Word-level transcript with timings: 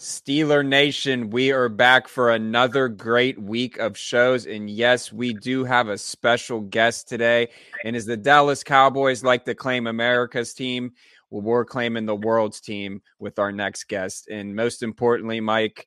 Steeler 0.00 0.66
Nation, 0.66 1.28
we 1.28 1.52
are 1.52 1.68
back 1.68 2.08
for 2.08 2.30
another 2.30 2.88
great 2.88 3.38
week 3.38 3.76
of 3.76 3.98
shows. 3.98 4.46
And 4.46 4.70
yes, 4.70 5.12
we 5.12 5.34
do 5.34 5.64
have 5.64 5.88
a 5.88 5.98
special 5.98 6.62
guest 6.62 7.06
today. 7.06 7.48
And 7.84 7.94
as 7.94 8.06
the 8.06 8.16
Dallas 8.16 8.64
Cowboys 8.64 9.22
like 9.22 9.44
to 9.44 9.54
claim 9.54 9.86
America's 9.86 10.54
team, 10.54 10.92
well, 11.28 11.42
we're 11.42 11.66
claiming 11.66 12.06
the 12.06 12.16
world's 12.16 12.62
team 12.62 13.02
with 13.18 13.38
our 13.38 13.52
next 13.52 13.88
guest. 13.88 14.28
And 14.30 14.56
most 14.56 14.82
importantly, 14.82 15.38
Mike, 15.38 15.86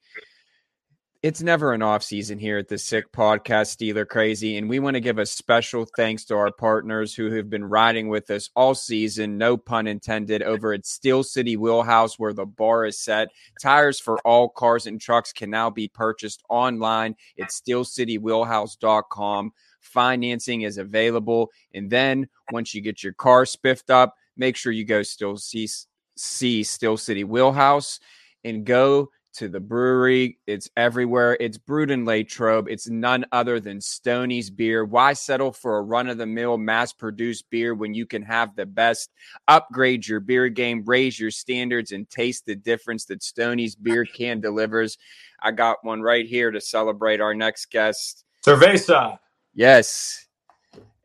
it's 1.23 1.41
never 1.41 1.71
an 1.71 1.81
off 1.81 2.03
season 2.03 2.37
here 2.37 2.57
at 2.57 2.67
the 2.67 2.77
Sick 2.77 3.09
Podcast, 3.13 3.77
Steeler 3.77 4.05
Crazy, 4.05 4.57
and 4.57 4.67
we 4.67 4.79
want 4.79 4.95
to 4.95 4.99
give 4.99 5.19
a 5.19 5.25
special 5.25 5.87
thanks 5.95 6.25
to 6.25 6.35
our 6.35 6.51
partners 6.51 7.15
who 7.15 7.31
have 7.31 7.49
been 7.49 7.63
riding 7.63 8.09
with 8.09 8.29
us 8.29 8.49
all 8.57 8.75
season, 8.75 9.37
no 9.37 9.55
pun 9.55 9.87
intended, 9.87 10.43
over 10.43 10.73
at 10.73 10.85
Steel 10.85 11.23
City 11.23 11.55
Wheelhouse, 11.55 12.19
where 12.19 12.33
the 12.33 12.45
bar 12.45 12.85
is 12.85 12.99
set. 12.99 13.29
Tires 13.61 14.01
for 14.01 14.19
all 14.27 14.49
cars 14.49 14.85
and 14.85 14.99
trucks 14.99 15.31
can 15.31 15.49
now 15.49 15.69
be 15.69 15.87
purchased 15.87 16.43
online 16.49 17.15
at 17.39 17.51
steelcitywheelhouse.com. 17.51 19.53
Financing 19.79 20.63
is 20.63 20.77
available, 20.77 21.51
and 21.73 21.89
then 21.89 22.27
once 22.51 22.75
you 22.75 22.81
get 22.81 23.01
your 23.01 23.13
car 23.13 23.45
spiffed 23.45 23.89
up, 23.89 24.13
make 24.35 24.57
sure 24.57 24.73
you 24.73 24.83
go 24.83 25.03
still 25.03 25.37
see 25.37 25.69
see 26.17 26.63
Steel 26.63 26.97
City 26.97 27.23
Wheelhouse 27.23 28.01
and 28.43 28.65
go 28.65 29.09
to 29.33 29.49
the 29.49 29.59
brewery. 29.59 30.37
It's 30.47 30.69
everywhere. 30.77 31.37
It's 31.39 31.57
brewed 31.57 31.91
in 31.91 32.05
Latrobe. 32.05 32.67
It's 32.69 32.87
none 32.87 33.25
other 33.31 33.59
than 33.59 33.81
Stoney's 33.81 34.49
beer. 34.49 34.85
Why 34.85 35.13
settle 35.13 35.51
for 35.51 35.77
a 35.77 35.81
run 35.81 36.07
of 36.07 36.17
the 36.17 36.25
mill, 36.25 36.57
mass 36.57 36.93
produced 36.93 37.49
beer 37.49 37.73
when 37.73 37.93
you 37.93 38.05
can 38.05 38.21
have 38.21 38.55
the 38.55 38.65
best? 38.65 39.11
Upgrade 39.47 40.07
your 40.07 40.19
beer 40.19 40.49
game, 40.49 40.83
raise 40.85 41.19
your 41.19 41.31
standards, 41.31 41.91
and 41.91 42.09
taste 42.09 42.45
the 42.45 42.55
difference 42.55 43.05
that 43.05 43.23
Stoney's 43.23 43.75
beer 43.75 44.05
can 44.05 44.39
delivers. 44.39 44.97
I 45.41 45.51
got 45.51 45.77
one 45.83 46.01
right 46.01 46.25
here 46.25 46.51
to 46.51 46.61
celebrate 46.61 47.19
our 47.19 47.33
next 47.33 47.71
guest. 47.71 48.25
Cerveza. 48.45 49.17
Yes. 49.53 50.27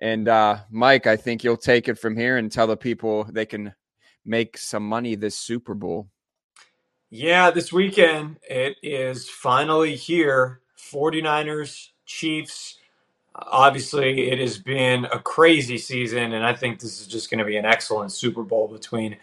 And 0.01 0.29
uh, 0.29 0.59
Mike, 0.71 1.07
I 1.07 1.17
think 1.17 1.43
you'll 1.43 1.57
take 1.57 1.89
it 1.89 1.99
from 1.99 2.17
here 2.17 2.37
and 2.37 2.53
tell 2.53 2.67
the 2.67 2.77
people 2.77 3.25
they 3.25 3.47
can 3.47 3.75
make 4.25 4.57
some 4.59 4.87
money 4.87 5.15
this 5.15 5.37
Super 5.37 5.75
Bowl. 5.75 6.09
Yeah, 7.11 7.51
this 7.51 7.73
weekend 7.73 8.39
it 8.43 8.77
is 8.83 9.31
finally 9.31 9.97
here. 9.97 10.61
49ers, 10.79 11.89
Chiefs. 12.05 12.77
Obviously, 13.35 14.31
it 14.31 14.39
has 14.39 14.59
been 14.59 15.07
a 15.07 15.19
crazy 15.19 15.79
season, 15.79 16.35
and 16.35 16.45
I 16.45 16.55
think 16.55 16.81
this 16.81 17.01
is 17.01 17.07
just 17.07 17.31
going 17.31 17.39
to 17.39 17.45
be 17.45 17.57
an 17.57 17.65
excellent 17.65 18.13
Super 18.13 18.43
Bowl 18.43 18.69
between 18.69 19.17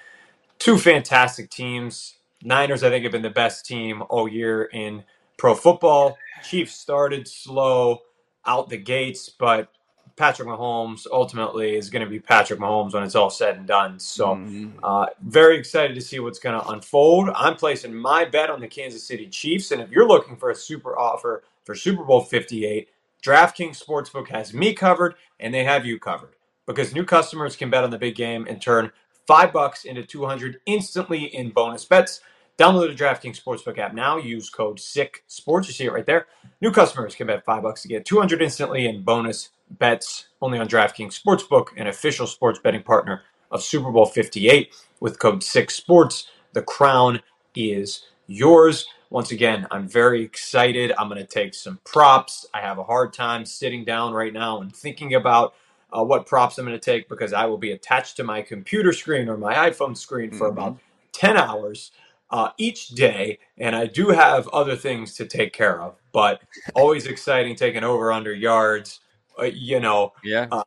two 0.57 0.77
fantastic 0.77 1.49
teams. 1.51 2.15
Niners, 2.43 2.83
I 2.83 2.89
think, 2.89 3.03
have 3.03 3.11
been 3.11 3.21
the 3.21 3.29
best 3.29 3.65
team 3.65 4.03
all 4.09 4.27
year 4.27 4.63
in 4.63 5.03
pro 5.37 5.53
football. 5.53 6.17
Chiefs 6.43 6.75
started 6.75 7.27
slow 7.27 7.99
out 8.45 8.69
the 8.69 8.77
gates, 8.77 9.29
but 9.29 9.69
Patrick 10.15 10.47
Mahomes 10.47 11.05
ultimately 11.11 11.75
is 11.75 11.89
going 11.89 12.03
to 12.03 12.09
be 12.09 12.19
Patrick 12.19 12.59
Mahomes 12.59 12.93
when 12.93 13.03
it's 13.03 13.15
all 13.15 13.29
said 13.29 13.57
and 13.57 13.67
done. 13.67 13.99
So, 13.99 14.35
mm-hmm. 14.35 14.79
uh, 14.81 15.07
very 15.21 15.57
excited 15.57 15.93
to 15.95 16.01
see 16.01 16.19
what's 16.19 16.39
going 16.39 16.59
to 16.59 16.67
unfold. 16.69 17.29
I'm 17.35 17.55
placing 17.55 17.93
my 17.93 18.23
bet 18.23 18.49
on 18.49 18.61
the 18.61 18.67
Kansas 18.67 19.03
City 19.03 19.27
Chiefs. 19.27 19.71
And 19.71 19.81
if 19.81 19.91
you're 19.91 20.07
looking 20.07 20.37
for 20.37 20.49
a 20.49 20.55
super 20.55 20.97
offer 20.97 21.43
for 21.65 21.75
Super 21.75 22.03
Bowl 22.03 22.21
58, 22.21 22.87
DraftKings 23.21 23.83
Sportsbook 23.83 24.29
has 24.29 24.53
me 24.53 24.73
covered 24.73 25.15
and 25.39 25.53
they 25.53 25.63
have 25.63 25.85
you 25.85 25.99
covered 25.99 26.35
because 26.65 26.93
new 26.93 27.03
customers 27.03 27.55
can 27.55 27.69
bet 27.69 27.83
on 27.83 27.89
the 27.89 27.97
big 27.97 28.15
game 28.15 28.45
and 28.47 28.61
turn 28.61 28.91
five 29.27 29.51
bucks 29.51 29.83
into 29.83 30.03
200 30.03 30.59
instantly 30.65 31.25
in 31.25 31.49
bonus 31.49 31.83
bets. 31.83 32.21
Download 32.57 32.95
the 32.95 33.03
DraftKings 33.03 33.41
Sportsbook 33.41 33.77
app 33.77 33.93
now. 33.93 34.17
Use 34.17 34.49
code 34.49 34.79
SICK 34.79 35.23
Sports. 35.27 35.67
You 35.67 35.73
see 35.73 35.85
it 35.85 35.91
right 35.91 36.05
there. 36.05 36.27
New 36.61 36.71
customers 36.71 37.13
can 37.13 37.27
bet 37.27 37.43
five 37.43 37.63
bucks 37.63 37.81
to 37.81 37.89
get 37.89 38.05
200 38.05 38.41
instantly 38.41 38.87
in 38.87 39.03
bonus 39.03 39.49
bets 39.69 40.27
only 40.41 40.59
on 40.59 40.67
DraftKings 40.67 41.19
Sportsbook, 41.19 41.69
an 41.77 41.87
official 41.87 42.27
sports 42.27 42.59
betting 42.59 42.83
partner 42.83 43.23
of 43.51 43.63
Super 43.63 43.91
Bowl 43.91 44.05
58. 44.05 44.73
With 44.99 45.19
code 45.19 45.41
6sports, 45.41 46.27
the 46.53 46.61
crown 46.61 47.21
is 47.55 48.05
yours. 48.27 48.87
Once 49.09 49.31
again, 49.31 49.67
I'm 49.71 49.87
very 49.87 50.23
excited. 50.23 50.91
I'm 50.97 51.09
going 51.09 51.21
to 51.21 51.27
take 51.27 51.53
some 51.53 51.79
props. 51.83 52.45
I 52.53 52.61
have 52.61 52.79
a 52.79 52.83
hard 52.83 53.13
time 53.13 53.45
sitting 53.45 53.85
down 53.85 54.13
right 54.13 54.33
now 54.33 54.61
and 54.61 54.75
thinking 54.75 55.13
about 55.13 55.53
uh, 55.91 56.03
what 56.03 56.25
props 56.25 56.57
I'm 56.57 56.65
going 56.65 56.77
to 56.77 56.83
take 56.83 57.07
because 57.07 57.33
I 57.33 57.45
will 57.45 57.57
be 57.57 57.71
attached 57.71 58.17
to 58.17 58.23
my 58.23 58.41
computer 58.41 58.91
screen 58.93 59.29
or 59.29 59.37
my 59.37 59.53
iPhone 59.69 59.95
screen 59.95 60.31
for 60.31 60.49
mm-hmm. 60.49 60.57
about 60.57 60.77
10 61.13 61.37
hours 61.37 61.91
uh, 62.31 62.49
each 62.57 62.89
day. 62.89 63.39
And 63.57 63.75
I 63.75 63.85
do 63.85 64.09
have 64.09 64.47
other 64.49 64.75
things 64.75 65.13
to 65.15 65.25
take 65.25 65.53
care 65.53 65.81
of, 65.81 65.95
but 66.11 66.41
always 66.73 67.05
exciting 67.05 67.55
taking 67.55 67.83
over 67.83 68.11
under 68.11 68.33
yards 68.33 68.99
uh, 69.39 69.45
you 69.45 69.79
know, 69.79 70.13
yeah, 70.23 70.47
uh, 70.51 70.63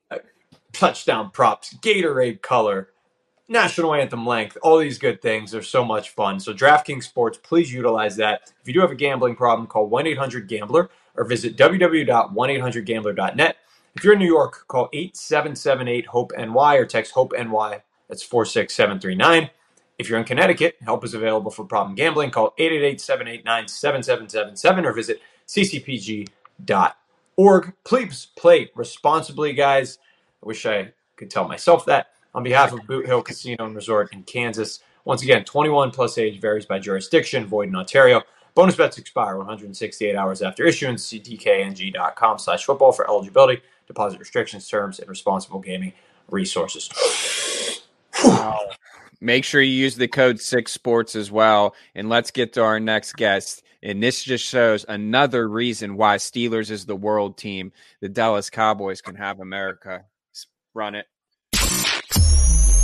touchdown 0.73 1.31
props, 1.31 1.75
Gatorade 1.83 2.43
color, 2.43 2.91
national 3.49 3.95
anthem 3.95 4.27
length, 4.27 4.59
all 4.63 4.79
these 4.79 4.99
good 4.99 5.23
things. 5.23 5.51
They're 5.51 5.63
so 5.63 5.85
much 5.85 6.11
fun. 6.11 6.39
So, 6.41 6.55
DraftKings 6.55 7.05
Sports, 7.05 7.39
please 7.43 7.73
utilize 7.73 8.17
that. 8.17 8.53
If 8.61 8.69
you 8.69 8.75
do 8.75 8.81
have 8.81 8.91
a 8.91 8.97
gambling 8.97 9.37
problem, 9.37 9.67
call 9.67 9.89
1 9.89 10.07
800 10.07 10.49
Gambler 10.49 10.91
or 11.17 11.25
visit 11.25 11.57
www.1800Gambler.net. 11.57 13.57
If 13.97 14.05
you're 14.05 14.13
in 14.13 14.19
New 14.19 14.27
York, 14.27 14.67
call 14.69 14.91
8778 14.93 16.07
HOPE 16.07 16.33
NY 16.39 16.77
or 16.77 16.85
text 16.87 17.13
HOPE 17.13 17.33
NY. 17.33 17.83
That's 18.09 18.23
46739. 18.23 19.51
If 19.99 20.09
you're 20.09 20.19
in 20.19 20.25
Connecticut, 20.25 20.77
help 20.83 21.05
is 21.05 21.15
available 21.15 21.51
for 21.51 21.65
problem 21.65 21.97
gambling. 21.97 22.31
Call 22.31 22.55
888 22.59 23.01
789 23.01 23.69
7777 23.69 24.87
or 24.87 24.93
visit 24.93 25.21
ccpg.com 25.49 26.29
org. 27.39 27.73
Please 27.85 28.27
play 28.37 28.71
responsibly, 28.75 29.55
guys. 29.55 29.99
I 30.43 30.47
wish 30.47 30.67
I 30.67 30.93
could 31.17 31.31
tell 31.31 31.49
myself 31.49 31.87
that. 31.87 32.09
On 32.35 32.43
behalf 32.43 32.73
of 32.73 32.87
Boot 32.87 33.07
Hill 33.07 33.23
Casino 33.23 33.65
and 33.65 33.75
Resort 33.75 34.13
in 34.13 34.23
Kansas, 34.25 34.81
once 35.07 35.23
again, 35.23 35.45
21 35.45 35.91
plus 35.91 36.19
age 36.19 36.39
varies 36.39 36.67
by 36.67 36.79
jurisdiction, 36.79 37.47
void 37.47 37.69
in 37.69 37.77
Ontario. 37.77 38.23
Bonus 38.55 38.77
bets 38.77 38.99
expire 38.99 39.39
168 39.39 40.15
hours 40.15 40.43
after 40.43 40.67
issuance. 40.67 41.05
See 41.05 41.21
dkng.com 41.21 42.39
slash 42.39 42.65
football 42.65 42.93
for 42.93 43.09
eligibility, 43.09 43.63
deposit 43.87 44.19
restrictions, 44.19 44.69
terms, 44.69 44.99
and 44.99 45.09
responsible 45.09 45.61
gaming 45.61 45.95
resources. 46.29 46.91
Make 49.21 49.45
sure 49.45 49.63
you 49.63 49.73
use 49.73 49.97
the 49.97 50.09
code 50.09 50.41
Six 50.41 50.73
Sports 50.73 51.17
as 51.17 51.31
well. 51.31 51.75
And 51.95 52.09
let's 52.09 52.31
get 52.31 52.53
to 52.55 52.63
our 52.63 52.79
next 52.79 53.15
guest. 53.17 53.63
And 53.83 54.03
this 54.03 54.25
just 54.25 54.45
shows 54.45 54.85
another 54.89 55.49
reason 55.49 55.97
why 55.97 56.17
Steelers 56.17 56.71
is 56.71 56.87
the 56.87 56.97
world 56.97 57.39
team. 57.39 57.73
The 58.01 58.09
Dallas 58.09 58.51
Cowboys 58.51 59.01
can 59.01 59.15
have 59.15 59.41
America. 59.41 60.05
Run 60.75 60.95
it. 60.95 61.07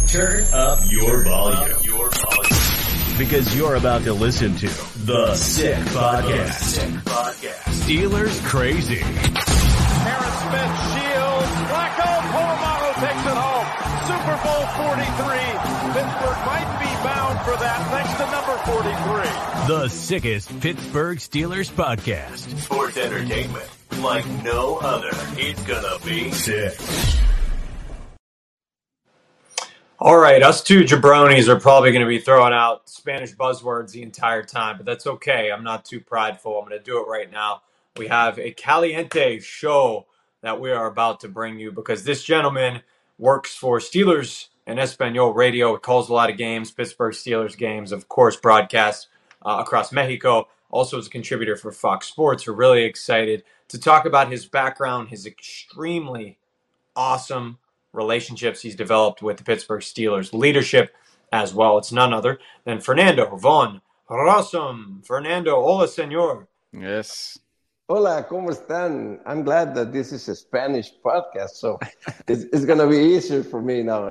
Turn 0.09 0.45
up 0.53 0.79
your 0.91 1.23
volume. 1.25 1.83
Your 1.83 2.11
volume. 2.11 3.19
Because 3.19 3.57
you're 3.57 3.75
about 3.77 4.03
to 4.05 4.13
listen 4.13 4.57
to 4.57 4.67
the 5.07 5.35
Sick 5.35 5.77
Podcast. 5.95 6.55
Sick 6.55 6.91
Podcast. 7.03 7.63
Steelers 7.83 8.45
crazy. 8.45 9.03
Harris 9.03 10.39
Smith 10.47 10.75
shields. 10.95 11.51
Flacco 11.71 12.11
Polamalu 12.31 12.91
takes 13.03 13.27
it 13.27 13.39
home. 13.39 13.67
Super 14.07 14.37
Bowl 14.43 14.67
43. 14.95 15.39
Pittsburgh 15.95 16.41
might 16.47 16.71
be 16.79 16.84
bound 17.05 17.39
for 17.41 17.55
that 17.59 17.91
next 17.93 18.17
to 18.17 18.25
number 18.33 18.57
43. 18.65 19.69
The 19.69 19.89
sickest 19.89 20.61
Pittsburgh 20.61 21.19
Steelers 21.19 21.71
podcast. 21.71 22.59
Sports 22.59 22.97
entertainment 22.97 23.69
like 24.01 24.27
no 24.43 24.79
other. 24.79 25.11
It's 25.37 25.63
gonna 25.65 25.99
be 26.05 26.31
sick. 26.31 26.73
All 29.99 30.17
right, 30.17 30.43
us 30.43 30.63
two 30.63 30.85
jabronis 30.85 31.49
are 31.49 31.61
probably 31.61 31.93
going 31.93 32.05
to 32.05 32.09
be 32.09 32.19
throwing 32.19 32.53
out 32.53 32.91
Spanish 32.91 33.33
buzzwords 33.35 33.93
the 33.93 34.03
entire 34.03 34.43
time, 34.43 34.77
but 34.77 34.85
that's 34.85 35.07
okay. 35.07 35.53
I'm 35.53 35.63
not 35.63 35.85
too 35.85 36.01
prideful. 36.01 36.59
I'm 36.59 36.69
going 36.69 36.79
to 36.79 36.85
do 36.85 36.99
it 37.01 37.09
right 37.09 37.31
now. 37.31 37.63
We 37.97 38.09
have 38.09 38.39
a 38.39 38.51
caliente 38.51 39.39
show 39.39 40.07
that 40.43 40.61
we 40.61 40.73
are 40.73 40.87
about 40.87 41.21
to 41.21 41.29
bring 41.29 41.59
you 41.59 41.71
because 41.71 42.05
this 42.05 42.25
gentleman 42.25 42.83
works 43.19 43.55
for 43.55 43.79
Steelers 43.79 44.49
and 44.67 44.79
Espanol 44.79 45.33
Radio. 45.33 45.75
It 45.75 45.83
calls 45.83 46.09
a 46.09 46.15
lot 46.15 46.31
of 46.31 46.37
games, 46.37 46.71
Pittsburgh 46.71 47.13
Steelers 47.13 47.57
games, 47.57 47.93
of 47.93 48.09
course, 48.09 48.37
broadcasts 48.37 49.09
uh, 49.43 49.59
across 49.61 49.93
Mexico. 49.93 50.49
Also, 50.71 50.99
as 50.99 51.07
a 51.07 51.11
contributor 51.11 51.57
for 51.57 51.71
Fox 51.71 52.09
Sports, 52.09 52.47
we're 52.47 52.55
really 52.55 52.85
excited 52.85 53.45
to 53.69 53.79
talk 53.79 54.07
about 54.07 54.31
his 54.31 54.47
background, 54.47 55.09
his 55.09 55.27
extremely 55.27 56.39
awesome 56.97 57.59
relationships 57.93 58.61
he's 58.61 58.75
developed 58.75 59.23
with 59.23 59.37
the 59.37 59.45
Pittsburgh 59.45 59.83
Steelers, 59.83 60.33
leadership 60.33 60.95
as 61.33 61.55
well. 61.55 61.79
It's 61.79 61.93
none 61.93 62.13
other 62.13 62.39
than 62.65 62.81
Fernando 62.81 63.37
von 63.37 63.81
Rossum. 64.11 65.05
Fernando, 65.07 65.63
hola, 65.63 65.89
senor. 65.89 66.49
Yes. 66.73 67.39
Hola, 67.87 68.27
¿cómo 68.29 68.51
están? 68.51 69.21
I'm 69.27 69.45
glad 69.45 69.75
that 69.75 69.93
this 69.93 70.11
is 70.11 70.27
a 70.29 70.35
Spanish 70.35 70.93
podcast, 71.05 71.51
so 71.51 71.79
it's, 72.29 72.45
it's 72.45 72.65
going 72.65 72.79
to 72.79 72.89
be 72.89 72.97
easier 72.97 73.45
for 73.45 73.61
me 73.61 73.83
now. 73.83 74.11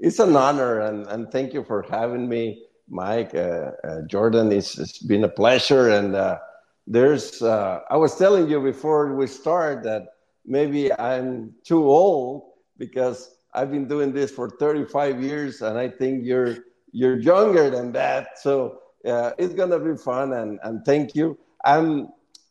It's 0.00 0.18
an 0.18 0.34
honor, 0.34 0.80
and, 0.80 1.06
and 1.08 1.30
thank 1.30 1.52
you 1.52 1.62
for 1.62 1.82
having 1.82 2.28
me. 2.28 2.64
Mike, 2.88 3.34
uh, 3.34 3.70
uh, 3.84 4.02
Jordan. 4.06 4.50
It's, 4.50 4.78
it's 4.78 4.98
been 4.98 5.24
a 5.24 5.28
pleasure. 5.28 5.90
And 5.90 6.16
uh, 6.16 6.38
there's, 6.86 7.40
uh, 7.42 7.80
I 7.88 7.96
was 7.96 8.16
telling 8.16 8.50
you 8.50 8.60
before 8.60 9.14
we 9.14 9.26
start 9.26 9.84
that 9.84 10.08
maybe 10.44 10.92
I'm 10.92 11.54
too 11.64 11.84
old 11.84 12.50
because 12.78 13.36
I've 13.54 13.70
been 13.70 13.86
doing 13.86 14.12
this 14.12 14.30
for 14.30 14.50
35 14.50 15.22
years, 15.22 15.62
and 15.62 15.78
I 15.78 15.88
think 15.88 16.24
you're 16.24 16.56
you're 16.92 17.18
younger 17.18 17.70
than 17.70 17.92
that. 17.92 18.38
So 18.38 18.80
uh, 19.06 19.32
it's 19.38 19.54
gonna 19.54 19.78
be 19.78 19.96
fun, 19.96 20.32
and 20.32 20.58
and 20.62 20.84
thank 20.84 21.14
you. 21.14 21.38
I'm 21.64 22.08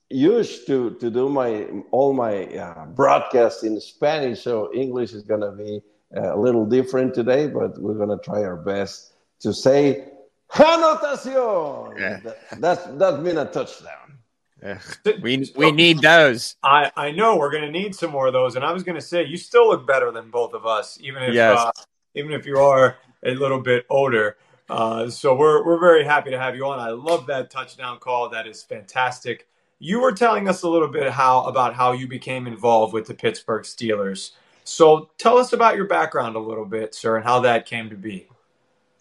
used 0.09 0.67
to 0.67 0.95
to 0.95 1.09
do 1.09 1.29
my 1.29 1.67
all 1.91 2.13
my 2.13 2.45
uh, 2.47 2.85
broadcasts 2.87 3.63
in 3.63 3.79
Spanish, 3.79 4.41
so 4.41 4.73
English 4.73 5.13
is 5.13 5.23
gonna 5.23 5.51
be 5.51 5.81
a 6.15 6.37
little 6.37 6.65
different 6.65 7.13
today, 7.13 7.47
but 7.47 7.79
we're 7.79 7.93
gonna 7.93 8.17
try 8.17 8.43
our 8.43 8.55
best 8.55 9.13
to 9.41 9.53
say 9.53 10.05
anotación. 10.51 11.99
Yeah. 11.99 12.19
That, 12.21 12.37
that's 12.59 12.85
that's 12.85 13.17
been 13.23 13.37
a 13.37 13.45
touchdown. 13.45 14.17
Yeah. 14.61 14.79
We 15.21 15.49
we 15.55 15.71
need 15.71 16.01
those. 16.01 16.55
I 16.63 16.91
I 16.95 17.11
know 17.11 17.37
we're 17.37 17.51
gonna 17.51 17.71
need 17.71 17.95
some 17.95 18.11
more 18.11 18.27
of 18.27 18.33
those, 18.33 18.55
and 18.55 18.65
I 18.65 18.71
was 18.71 18.83
gonna 18.83 19.01
say 19.01 19.23
you 19.25 19.37
still 19.37 19.69
look 19.69 19.87
better 19.87 20.11
than 20.11 20.29
both 20.29 20.53
of 20.53 20.65
us, 20.65 20.97
even 21.01 21.23
if 21.23 21.33
yes. 21.33 21.57
uh, 21.57 21.71
even 22.15 22.31
if 22.31 22.45
you 22.45 22.57
are 22.57 22.97
a 23.23 23.35
little 23.35 23.61
bit 23.61 23.85
older. 23.89 24.37
Uh, 24.69 25.09
so 25.09 25.35
we're 25.35 25.65
we're 25.65 25.79
very 25.79 26.03
happy 26.03 26.29
to 26.31 26.39
have 26.39 26.55
you 26.55 26.65
on. 26.65 26.79
I 26.79 26.89
love 26.89 27.27
that 27.27 27.49
touchdown 27.49 27.99
call. 27.99 28.29
That 28.29 28.47
is 28.47 28.61
fantastic. 28.61 29.47
You 29.79 30.01
were 30.01 30.11
telling 30.11 30.49
us 30.49 30.63
a 30.63 30.69
little 30.69 30.89
bit 30.89 31.09
how 31.11 31.45
about 31.45 31.73
how 31.73 31.93
you 31.93 32.07
became 32.07 32.45
involved 32.45 32.93
with 32.93 33.07
the 33.07 33.13
Pittsburgh 33.13 33.63
Steelers. 33.63 34.31
So 34.69 35.09
tell 35.17 35.37
us 35.37 35.51
about 35.53 35.75
your 35.75 35.87
background 35.87 36.35
a 36.35 36.39
little 36.39 36.65
bit, 36.65 36.93
sir, 36.93 37.17
and 37.17 37.25
how 37.25 37.39
that 37.41 37.65
came 37.65 37.89
to 37.89 37.95
be. 37.95 38.27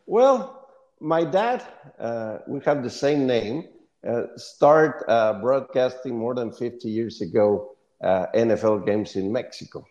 Well, 0.07 0.69
my 0.99 1.25
dad, 1.25 1.63
uh, 1.99 2.39
we 2.49 2.61
have 2.65 2.83
the 2.83 2.91
same 2.91 3.27
name 3.27 3.69
uh, 4.07 4.23
start 4.37 5.05
uh, 5.09 5.35
broadcasting 5.41 6.17
more 6.17 6.35
than 6.35 6.53
50 6.53 6.89
years 6.89 7.21
ago 7.21 7.73
uh, 8.03 8.27
NFL 8.35 8.87
games 8.87 9.17
in 9.17 9.31
Mexico. 9.33 9.85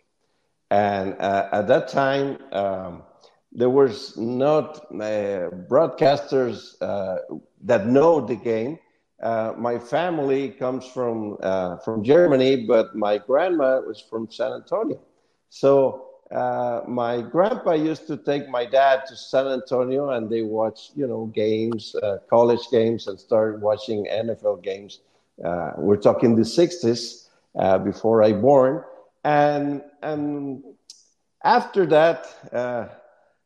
And 0.72 1.16
uh, 1.20 1.50
at 1.52 1.68
that 1.68 1.90
time, 1.90 2.40
um, 2.52 3.04
there 3.52 3.70
was 3.70 4.18
not 4.18 4.78
uh, 4.92 5.52
broadcasters 5.70 6.82
uh, 6.82 7.18
that 7.64 7.86
know 7.86 8.26
the 8.26 8.36
game. 8.36 8.80
my 9.58 9.78
family 9.78 10.50
comes 10.50 10.86
from 10.88 11.38
from 11.84 12.04
Germany, 12.04 12.66
but 12.66 12.96
my 12.96 13.18
grandma 13.18 13.82
was 13.82 14.02
from 14.02 14.30
San 14.32 14.54
Antonio. 14.54 15.00
So 15.50 16.08
uh, 16.32 16.82
my 16.88 17.22
grandpa 17.22 17.74
used 17.74 18.08
to 18.08 18.18
take 18.18 18.50
my 18.50 18.66
dad 18.66 19.04
to 19.08 19.16
San 19.16 19.48
Antonio 19.48 20.10
and 20.10 20.30
they 20.30 20.42
watch, 20.42 20.92
you 20.96 21.08
know, 21.08 21.28
games, 21.28 21.96
uh, 22.04 22.18
college 22.30 22.68
games, 22.70 23.08
and 23.08 23.20
started 23.20 23.62
watching 23.62 24.06
NFL 24.06 24.62
games. 24.62 25.00
Uh, 25.44 25.72
we're 25.78 25.98
talking 25.98 26.36
the 26.36 26.42
60s 26.42 27.30
uh, 27.58 27.78
before 27.78 28.24
I 28.24 28.34
born. 28.34 28.84
And, 29.24 29.82
and 30.02 30.64
after 31.44 31.86
that, 31.88 32.28
uh, 32.52 32.88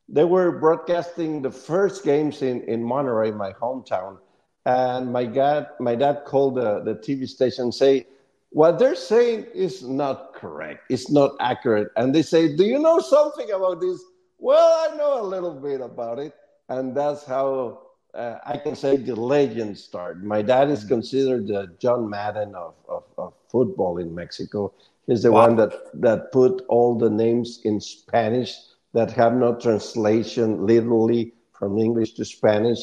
they 0.09 0.24
were 0.24 0.51
broadcasting 0.59 1.42
the 1.42 1.51
first 1.51 2.03
games 2.03 2.42
in, 2.42 2.62
in 2.63 2.83
Monterrey, 2.83 3.36
my 3.36 3.53
hometown. 3.53 4.18
And 4.65 5.12
my 5.12 5.25
dad, 5.25 5.69
my 5.80 5.95
dad 5.95 6.24
called 6.25 6.56
the, 6.56 6.81
the 6.81 6.95
TV 6.95 7.27
station 7.27 7.71
say, 7.71 8.07
what 8.50 8.77
they're 8.80 8.95
saying 8.95 9.48
is 9.53 9.83
not 9.83 10.30
correct. 10.41 10.83
It's 10.89 11.09
not 11.09 11.31
accurate. 11.39 11.89
And 11.95 12.13
they 12.13 12.23
say, 12.23 12.55
Do 12.55 12.65
you 12.65 12.79
know 12.79 12.99
something 12.99 13.51
about 13.51 13.79
this? 13.79 14.03
Well, 14.39 14.91
I 14.91 14.97
know 14.97 15.21
a 15.21 15.25
little 15.25 15.53
bit 15.53 15.81
about 15.81 16.19
it. 16.19 16.33
And 16.67 16.95
that's 16.95 17.23
how 17.25 17.81
uh, 18.13 18.38
I 18.45 18.57
can 18.57 18.75
say 18.75 18.97
the 18.97 19.15
legend 19.15 19.77
started. 19.77 20.23
My 20.23 20.41
dad 20.41 20.69
is 20.69 20.83
considered 20.83 21.47
the 21.47 21.75
John 21.79 22.09
Madden 22.09 22.55
of, 22.55 22.73
of, 22.89 23.03
of 23.17 23.33
football 23.49 23.99
in 23.99 24.15
Mexico. 24.15 24.73
He's 25.07 25.23
the 25.23 25.31
wow. 25.31 25.47
one 25.47 25.55
that, 25.57 25.73
that 26.01 26.31
put 26.31 26.63
all 26.67 26.97
the 26.97 27.09
names 27.09 27.59
in 27.63 27.79
Spanish 27.79 28.55
that 28.93 29.11
have 29.11 29.33
no 29.33 29.55
translation 29.55 30.65
literally 30.65 31.33
from 31.53 31.77
English 31.77 32.13
to 32.13 32.25
Spanish. 32.25 32.79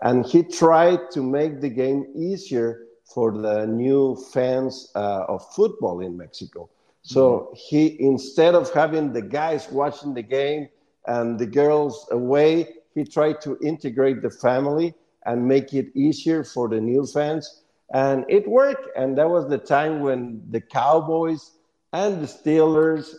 And 0.00 0.24
he 0.26 0.42
tried 0.42 1.10
to 1.12 1.22
make 1.22 1.60
the 1.60 1.68
game 1.68 2.06
easier 2.14 2.86
for 3.04 3.32
the 3.32 3.66
new 3.66 4.16
fans 4.32 4.90
uh, 4.94 5.24
of 5.28 5.44
football 5.54 6.00
in 6.00 6.16
Mexico. 6.16 6.68
So 7.02 7.52
he, 7.56 7.96
instead 8.00 8.54
of 8.54 8.72
having 8.72 9.12
the 9.12 9.22
guys 9.22 9.70
watching 9.70 10.14
the 10.14 10.22
game 10.22 10.68
and 11.06 11.38
the 11.38 11.46
girls 11.46 12.06
away, 12.10 12.68
he 12.94 13.04
tried 13.04 13.40
to 13.42 13.58
integrate 13.62 14.22
the 14.22 14.30
family 14.30 14.94
and 15.24 15.46
make 15.46 15.72
it 15.72 15.86
easier 15.94 16.44
for 16.44 16.68
the 16.68 16.80
new 16.80 17.06
fans. 17.06 17.62
And 17.92 18.24
it 18.28 18.48
worked. 18.48 18.88
And 18.96 19.16
that 19.18 19.28
was 19.28 19.48
the 19.48 19.58
time 19.58 20.00
when 20.00 20.42
the 20.50 20.60
Cowboys 20.60 21.52
and 21.92 22.22
the 22.22 22.26
Steelers, 22.26 23.14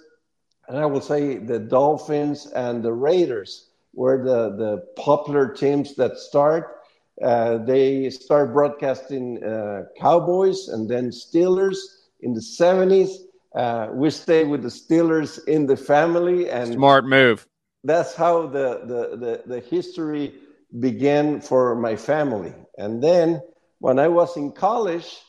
and 0.68 0.78
I 0.78 0.86
will 0.86 1.02
say 1.02 1.38
the 1.38 1.60
Dolphins 1.60 2.48
and 2.48 2.84
the 2.84 2.94
Raiders 2.94 3.70
were 3.94 4.24
the, 4.24 4.56
the 4.56 4.78
popular 4.96 5.54
teams 5.54 5.96
that 5.96 6.18
start 6.18 6.80
uh, 7.22 7.58
they 7.60 8.10
start 8.10 8.54
broadcasting 8.54 9.44
uh, 9.44 9.84
Cowboys 10.00 10.68
and 10.70 10.90
then 10.90 11.12
Steelers 11.12 11.78
in 12.22 12.34
the 12.34 12.42
70s. 12.42 13.23
Uh, 13.56 13.90
we 13.92 14.10
stay 14.10 14.44
with 14.44 14.64
the 14.64 14.70
Steelers 14.70 15.44
in 15.48 15.66
the 15.66 15.78
family, 15.78 16.50
and 16.50 16.74
smart 16.74 17.06
move. 17.06 17.48
That's 17.84 18.16
how 18.16 18.48
the, 18.48 18.82
the, 18.86 19.18
the, 19.18 19.44
the 19.46 19.60
history 19.60 20.36
began 20.80 21.42
for 21.42 21.76
my 21.76 21.96
family. 21.96 22.54
And 22.78 23.04
then 23.04 23.42
when 23.80 24.00
I 24.00 24.08
was 24.08 24.38
in 24.38 24.54
college, 24.54 25.20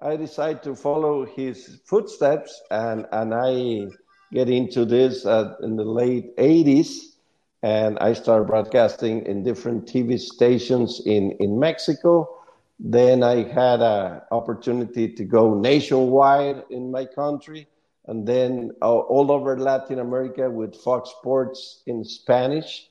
I 0.00 0.16
decided 0.16 0.62
to 0.64 0.76
follow 0.76 1.24
his 1.24 1.80
footsteps, 1.86 2.60
and, 2.70 3.06
and 3.12 3.34
I 3.34 3.88
get 4.32 4.48
into 4.48 4.84
this 4.84 5.24
uh, 5.26 5.54
in 5.62 5.76
the 5.76 5.84
late 5.84 6.36
80s 6.36 7.12
and 7.62 7.98
I 8.00 8.12
started 8.12 8.46
broadcasting 8.46 9.24
in 9.26 9.44
different 9.44 9.86
TV 9.86 10.18
stations 10.18 11.00
in, 11.06 11.32
in 11.38 11.58
Mexico. 11.58 12.41
Then 12.84 13.22
I 13.22 13.44
had 13.44 13.80
an 13.80 14.22
opportunity 14.32 15.08
to 15.14 15.24
go 15.24 15.54
nationwide 15.54 16.64
in 16.68 16.90
my 16.90 17.04
country, 17.04 17.68
and 18.06 18.26
then 18.26 18.72
uh, 18.82 18.90
all 18.90 19.30
over 19.30 19.56
Latin 19.56 20.00
America 20.00 20.50
with 20.50 20.74
Fox 20.74 21.10
Sports 21.10 21.84
in 21.86 22.02
Spanish. 22.04 22.88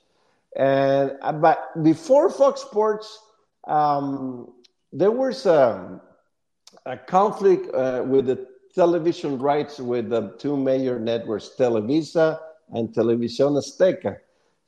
And 0.56 1.18
uh, 1.22 1.34
but 1.34 1.84
before 1.84 2.30
Fox 2.30 2.62
Sports, 2.62 3.20
um, 3.68 4.54
there 4.94 5.12
was 5.12 5.46
a, 5.46 6.00
a 6.86 6.96
conflict 6.96 7.68
uh, 7.76 8.04
with 8.06 8.28
the 8.28 8.48
television 8.74 9.40
rights 9.40 9.78
with 9.78 10.10
the 10.10 10.30
two 10.40 10.56
major 10.56 11.00
networks, 11.00 11.52
Televisa 11.60 12.40
and 12.71 12.94
Televisión 12.94 13.57
Azteca. 13.57 14.19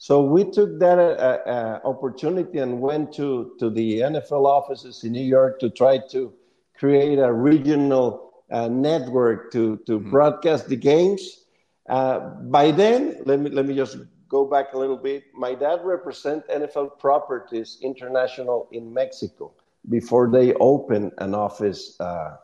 So 0.03 0.21
we 0.21 0.43
took 0.43 0.79
that 0.79 0.99
uh, 0.99 1.49
uh, 1.49 1.79
opportunity 1.85 2.57
and 2.57 2.81
went 2.81 3.13
to, 3.13 3.53
to 3.57 3.69
the 3.69 4.01
NFL 4.01 4.43
offices 4.45 5.01
in 5.05 5.13
New 5.13 5.23
York 5.23 5.61
to 5.61 5.69
try 5.69 5.97
to 6.09 6.33
create 6.77 7.19
a 7.19 7.31
regional 7.31 8.33
uh, 8.51 8.67
network 8.67 9.53
to, 9.53 9.77
to 9.85 9.99
mm-hmm. 9.99 10.09
broadcast 10.09 10.67
the 10.67 10.75
games. 10.75 11.45
Uh, 11.87 12.19
by 12.51 12.69
then, 12.71 13.21
let 13.23 13.39
me, 13.39 13.49
let 13.49 13.65
me 13.65 13.73
just 13.73 13.95
go 14.27 14.43
back 14.43 14.73
a 14.73 14.77
little 14.77 14.97
bit. 14.97 15.23
My 15.33 15.55
dad 15.55 15.79
represent 15.85 16.45
NFL 16.49 16.99
Properties 16.99 17.77
International 17.81 18.67
in 18.73 18.93
Mexico 18.93 19.53
before 19.87 20.29
they 20.29 20.53
opened 20.55 21.13
an 21.19 21.33
office 21.33 21.97
uh, 22.01 22.35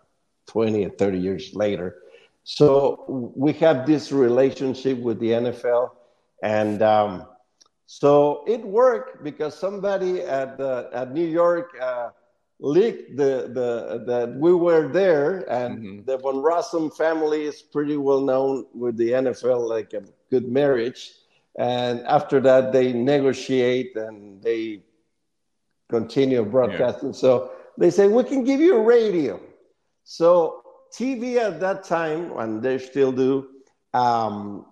20 0.48 0.86
or 0.86 0.92
30 0.92 1.20
years 1.20 1.54
later. 1.54 1.98
So 2.46 3.34
we 3.36 3.52
have 3.60 3.86
this 3.86 4.14
relationship 4.14 4.98
with 5.00 5.20
the 5.20 5.32
NFL 5.32 5.90
and 6.42 6.82
um, 6.82 7.26
so 7.92 8.44
it 8.46 8.64
worked 8.64 9.24
because 9.24 9.58
somebody 9.58 10.22
at 10.22 10.60
the, 10.60 10.92
at 10.94 11.12
New 11.12 11.26
York 11.26 11.76
uh, 11.82 12.10
leaked 12.60 13.18
the, 13.18 13.50
the 13.52 14.04
that 14.06 14.36
we 14.36 14.54
were 14.54 14.88
there, 14.88 15.40
and 15.50 15.80
mm-hmm. 15.80 16.06
the 16.06 16.20
von 16.20 16.36
Rossum 16.36 16.96
family 16.96 17.46
is 17.46 17.64
pretty 17.64 17.98
well 17.98 18.22
known 18.22 18.68
with 18.76 18.96
the 18.96 19.10
NFL, 19.10 19.68
like 19.68 19.94
a 19.94 20.04
good 20.30 20.48
marriage. 20.48 21.14
And 21.58 22.02
after 22.02 22.40
that, 22.42 22.72
they 22.72 22.94
negotiate 22.94 23.96
and 23.96 24.40
they 24.44 24.84
continue 25.90 26.46
broadcasting. 26.46 27.10
Yeah. 27.10 27.20
So 27.20 27.52
they 27.76 27.90
say 27.90 28.08
we 28.08 28.24
can 28.24 28.44
give 28.44 28.60
you 28.60 28.78
a 28.78 28.84
radio. 28.84 29.40
So 30.04 30.62
TV 30.94 31.38
at 31.38 31.60
that 31.62 31.86
time, 31.86 32.38
and 32.38 32.62
they 32.62 32.78
still 32.78 33.12
do, 33.12 33.48
um, 33.96 34.68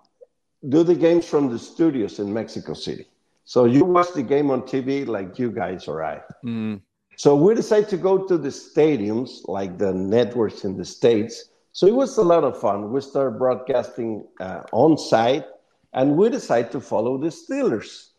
do 0.69 0.83
the 0.83 0.95
games 0.95 1.25
from 1.25 1.49
the 1.49 1.59
studios 1.59 2.19
in 2.19 2.33
Mexico 2.33 2.73
City. 2.73 3.07
So 3.45 3.65
you 3.65 3.85
watch 3.85 4.13
the 4.13 4.23
game 4.23 4.51
on 4.51 4.63
TV 4.63 5.07
like 5.07 5.39
you 5.39 5.51
guys 5.51 5.87
or 5.87 6.03
I. 6.03 6.21
Mm. 6.43 6.81
So 7.15 7.35
we 7.35 7.55
decided 7.55 7.89
to 7.89 7.97
go 7.97 8.27
to 8.27 8.37
the 8.37 8.49
stadiums 8.49 9.47
like 9.47 9.77
the 9.77 9.93
networks 9.93 10.65
in 10.65 10.77
the 10.77 10.85
States. 10.85 11.45
So 11.71 11.87
it 11.87 11.95
was 11.95 12.17
a 12.17 12.23
lot 12.23 12.43
of 12.43 12.59
fun. 12.59 12.91
We 12.91 13.01
started 13.01 13.39
broadcasting 13.39 14.27
uh, 14.39 14.63
on 14.71 14.97
site 14.97 15.45
and 15.93 16.17
we 16.17 16.29
decided 16.29 16.71
to 16.71 16.81
follow 16.81 17.17
the 17.17 17.27
Steelers. 17.29 18.09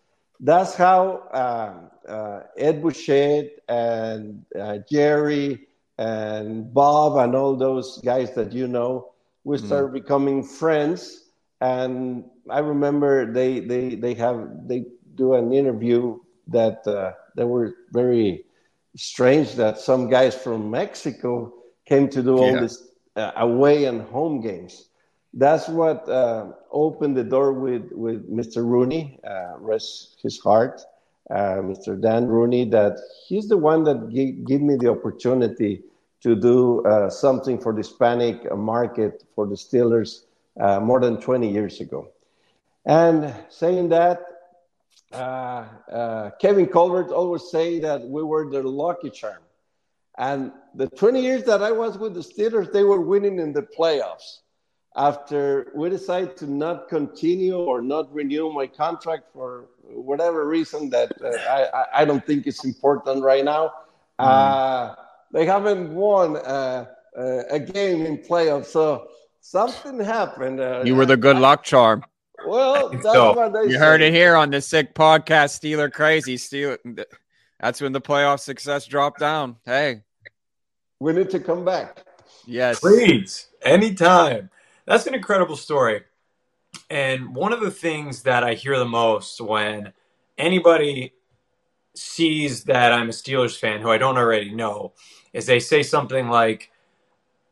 that's 0.40 0.74
how 0.74 1.28
uh, 1.32 2.10
uh, 2.10 2.42
Ed 2.56 2.80
Bouchette 2.82 3.50
and 3.68 4.44
uh, 4.58 4.78
Jerry 4.90 5.68
and 5.98 6.72
Bob 6.72 7.16
and 7.16 7.34
all 7.34 7.56
those 7.56 8.00
guys 8.04 8.34
that 8.34 8.52
you 8.52 8.68
know, 8.68 9.12
we 9.44 9.56
mm-hmm. 9.56 9.66
started 9.66 9.90
mm. 9.90 10.00
becoming 10.00 10.42
friends. 10.42 11.27
And 11.60 12.24
I 12.50 12.58
remember 12.60 13.30
they 13.32 13.60
they 13.60 13.94
they 13.94 14.14
have 14.14 14.48
they 14.66 14.84
do 15.14 15.34
an 15.34 15.52
interview 15.52 16.18
that 16.48 16.86
uh, 16.86 17.12
they 17.36 17.44
were 17.44 17.74
very 17.92 18.44
strange 18.96 19.54
that 19.54 19.78
some 19.78 20.08
guys 20.08 20.34
from 20.34 20.70
Mexico 20.70 21.52
came 21.86 22.08
to 22.10 22.22
do 22.22 22.38
all 22.38 22.56
this 22.56 22.88
uh, 23.16 23.32
away 23.36 23.84
and 23.84 24.02
home 24.02 24.40
games. 24.40 24.88
That's 25.32 25.68
what 25.68 26.08
uh, 26.08 26.46
opened 26.72 27.16
the 27.16 27.24
door 27.24 27.52
with, 27.52 27.90
with 27.92 28.30
Mr. 28.30 28.64
Rooney, 28.64 29.18
uh, 29.26 29.58
rest 29.58 30.18
his 30.22 30.38
heart, 30.40 30.80
uh, 31.30 31.60
Mr. 31.62 32.00
Dan 32.00 32.26
Rooney, 32.26 32.64
that 32.70 32.98
he's 33.26 33.48
the 33.48 33.56
one 33.56 33.84
that 33.84 34.10
gave, 34.10 34.44
gave 34.46 34.60
me 34.60 34.76
the 34.76 34.90
opportunity 34.90 35.82
to 36.22 36.34
do 36.34 36.84
uh, 36.84 37.08
something 37.10 37.58
for 37.58 37.72
the 37.72 37.78
Hispanic 37.78 38.54
market 38.56 39.24
for 39.34 39.46
the 39.46 39.54
Steelers 39.54 40.24
uh, 40.58 40.80
more 40.80 41.00
than 41.00 41.20
20 41.20 41.50
years 41.50 41.80
ago. 41.80 42.08
And 42.84 43.34
saying 43.48 43.90
that, 43.90 44.24
uh, 45.12 45.64
uh, 45.92 46.30
Kevin 46.40 46.66
Colbert 46.66 47.12
always 47.12 47.50
say 47.50 47.78
that 47.80 48.02
we 48.02 48.22
were 48.22 48.50
the 48.50 48.62
lucky 48.62 49.10
charm. 49.10 49.42
And 50.18 50.52
the 50.74 50.88
20 50.88 51.20
years 51.20 51.44
that 51.44 51.62
I 51.62 51.70
was 51.70 51.96
with 51.96 52.14
the 52.14 52.20
Steelers, 52.20 52.72
they 52.72 52.82
were 52.82 53.00
winning 53.00 53.38
in 53.38 53.52
the 53.52 53.62
playoffs. 53.62 54.40
After 54.96 55.70
we 55.76 55.90
decided 55.90 56.36
to 56.38 56.50
not 56.50 56.88
continue 56.88 57.56
or 57.56 57.80
not 57.80 58.12
renew 58.12 58.50
my 58.50 58.66
contract 58.66 59.24
for 59.32 59.66
whatever 59.82 60.48
reason 60.48 60.90
that 60.90 61.12
uh, 61.22 61.28
I, 61.48 62.02
I 62.02 62.04
don't 62.04 62.26
think 62.26 62.48
is 62.48 62.64
important 62.64 63.22
right 63.22 63.44
now, 63.44 63.72
mm. 64.18 64.96
they 65.32 65.46
haven't 65.46 65.94
won 65.94 66.36
uh, 66.38 66.86
uh, 67.16 67.42
a 67.48 67.60
game 67.60 68.06
in 68.06 68.18
playoffs. 68.18 68.66
So 68.66 69.08
something 69.48 69.98
happened. 69.98 70.60
Uh, 70.60 70.82
you 70.84 70.94
were 70.94 71.06
the 71.06 71.16
good 71.16 71.38
luck 71.38 71.64
charm. 71.64 72.04
Well, 72.46 72.90
that's 72.90 73.02
so, 73.02 73.32
what 73.32 73.52
they 73.52 73.64
you 73.64 73.72
say. 73.72 73.78
heard 73.78 74.02
it 74.02 74.12
here 74.12 74.36
on 74.36 74.50
the 74.50 74.60
sick 74.60 74.94
podcast. 74.94 75.58
Steeler 75.58 75.90
crazy. 75.90 76.36
Steeler. 76.36 76.78
That's 77.58 77.80
when 77.80 77.92
the 77.92 78.00
playoff 78.00 78.40
success 78.40 78.86
dropped 78.86 79.18
down. 79.18 79.56
Hey, 79.64 80.02
we 81.00 81.12
need 81.12 81.30
to 81.30 81.40
come 81.40 81.64
back. 81.64 82.04
Yes, 82.46 82.80
please, 82.80 83.48
anytime. 83.62 84.50
That's 84.86 85.06
an 85.06 85.14
incredible 85.14 85.56
story. 85.56 86.02
And 86.90 87.34
one 87.34 87.52
of 87.52 87.60
the 87.60 87.70
things 87.70 88.22
that 88.22 88.44
I 88.44 88.54
hear 88.54 88.78
the 88.78 88.84
most 88.84 89.40
when 89.40 89.92
anybody 90.36 91.14
sees 91.94 92.64
that 92.64 92.92
I'm 92.92 93.08
a 93.08 93.12
Steelers 93.12 93.58
fan 93.58 93.80
who 93.80 93.90
I 93.90 93.98
don't 93.98 94.16
already 94.16 94.54
know 94.54 94.92
is 95.32 95.46
they 95.46 95.60
say 95.60 95.82
something 95.82 96.28
like, 96.28 96.70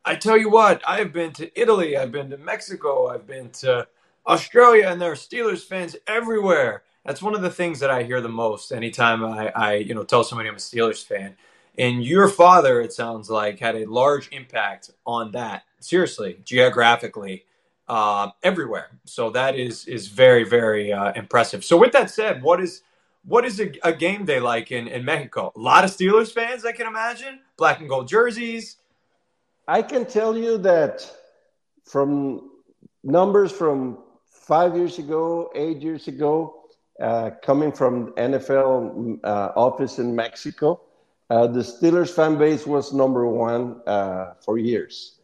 I 0.06 0.14
tell 0.14 0.38
you 0.38 0.48
what, 0.48 0.80
I've 0.86 1.12
been 1.12 1.32
to 1.32 1.60
Italy, 1.60 1.96
I've 1.96 2.12
been 2.12 2.30
to 2.30 2.38
Mexico, 2.38 3.08
I've 3.08 3.26
been 3.26 3.50
to 3.50 3.88
Australia 4.24 4.86
and 4.86 5.00
there 5.00 5.10
are 5.10 5.16
Steelers 5.16 5.64
fans 5.64 5.96
everywhere. 6.06 6.84
That's 7.04 7.20
one 7.20 7.34
of 7.34 7.42
the 7.42 7.50
things 7.50 7.80
that 7.80 7.90
I 7.90 8.04
hear 8.04 8.20
the 8.20 8.28
most 8.28 8.70
anytime 8.70 9.24
I, 9.24 9.48
I 9.48 9.74
you 9.74 9.94
know 9.94 10.04
tell 10.04 10.22
somebody 10.22 10.48
I'm 10.48 10.54
a 10.54 10.58
Steelers 10.58 11.04
fan. 11.04 11.34
And 11.76 12.04
your 12.04 12.28
father, 12.28 12.80
it 12.80 12.92
sounds 12.92 13.28
like, 13.28 13.58
had 13.58 13.74
a 13.74 13.84
large 13.84 14.30
impact 14.32 14.92
on 15.04 15.32
that. 15.32 15.64
Seriously, 15.80 16.38
geographically, 16.44 17.44
uh, 17.88 18.30
everywhere. 18.44 18.98
So 19.04 19.30
that 19.30 19.56
is 19.56 19.86
is 19.86 20.06
very 20.06 20.44
very 20.44 20.92
uh, 20.92 21.14
impressive. 21.14 21.64
So 21.64 21.76
with 21.76 21.90
that 21.92 22.10
said, 22.10 22.44
what 22.44 22.60
is 22.60 22.82
what 23.24 23.44
is 23.44 23.58
a, 23.60 23.72
a, 23.82 23.92
game 23.92 24.24
day 24.24 24.38
like 24.38 24.70
in, 24.70 24.86
in 24.86 25.04
Mexico? 25.04 25.52
A 25.56 25.58
lot 25.58 25.82
of 25.82 25.90
Steelers 25.90 26.32
fans, 26.32 26.64
I 26.64 26.70
can 26.70 26.86
imagine, 26.86 27.40
black 27.56 27.80
and 27.80 27.88
gold 27.88 28.06
jerseys. 28.06 28.76
I 29.68 29.82
can 29.82 30.06
tell 30.06 30.36
you 30.36 30.58
that 30.58 31.10
from 31.84 32.50
numbers 33.02 33.52
from 33.52 33.98
five 34.26 34.76
years 34.76 34.98
ago, 34.98 35.50
eight 35.54 35.82
years 35.82 36.08
ago, 36.08 36.66
uh, 37.00 37.30
coming 37.42 37.72
from 37.72 38.12
NFL 38.12 39.18
uh, 39.22 39.52
office 39.56 39.98
in 39.98 40.14
Mexico, 40.14 40.80
uh, 41.28 41.46
the 41.46 41.60
Steelers 41.60 42.10
fan 42.10 42.38
base 42.38 42.66
was 42.66 42.92
number 42.92 43.26
one 43.26 43.80
uh, 43.86 44.34
for 44.44 44.58
years, 44.58 45.18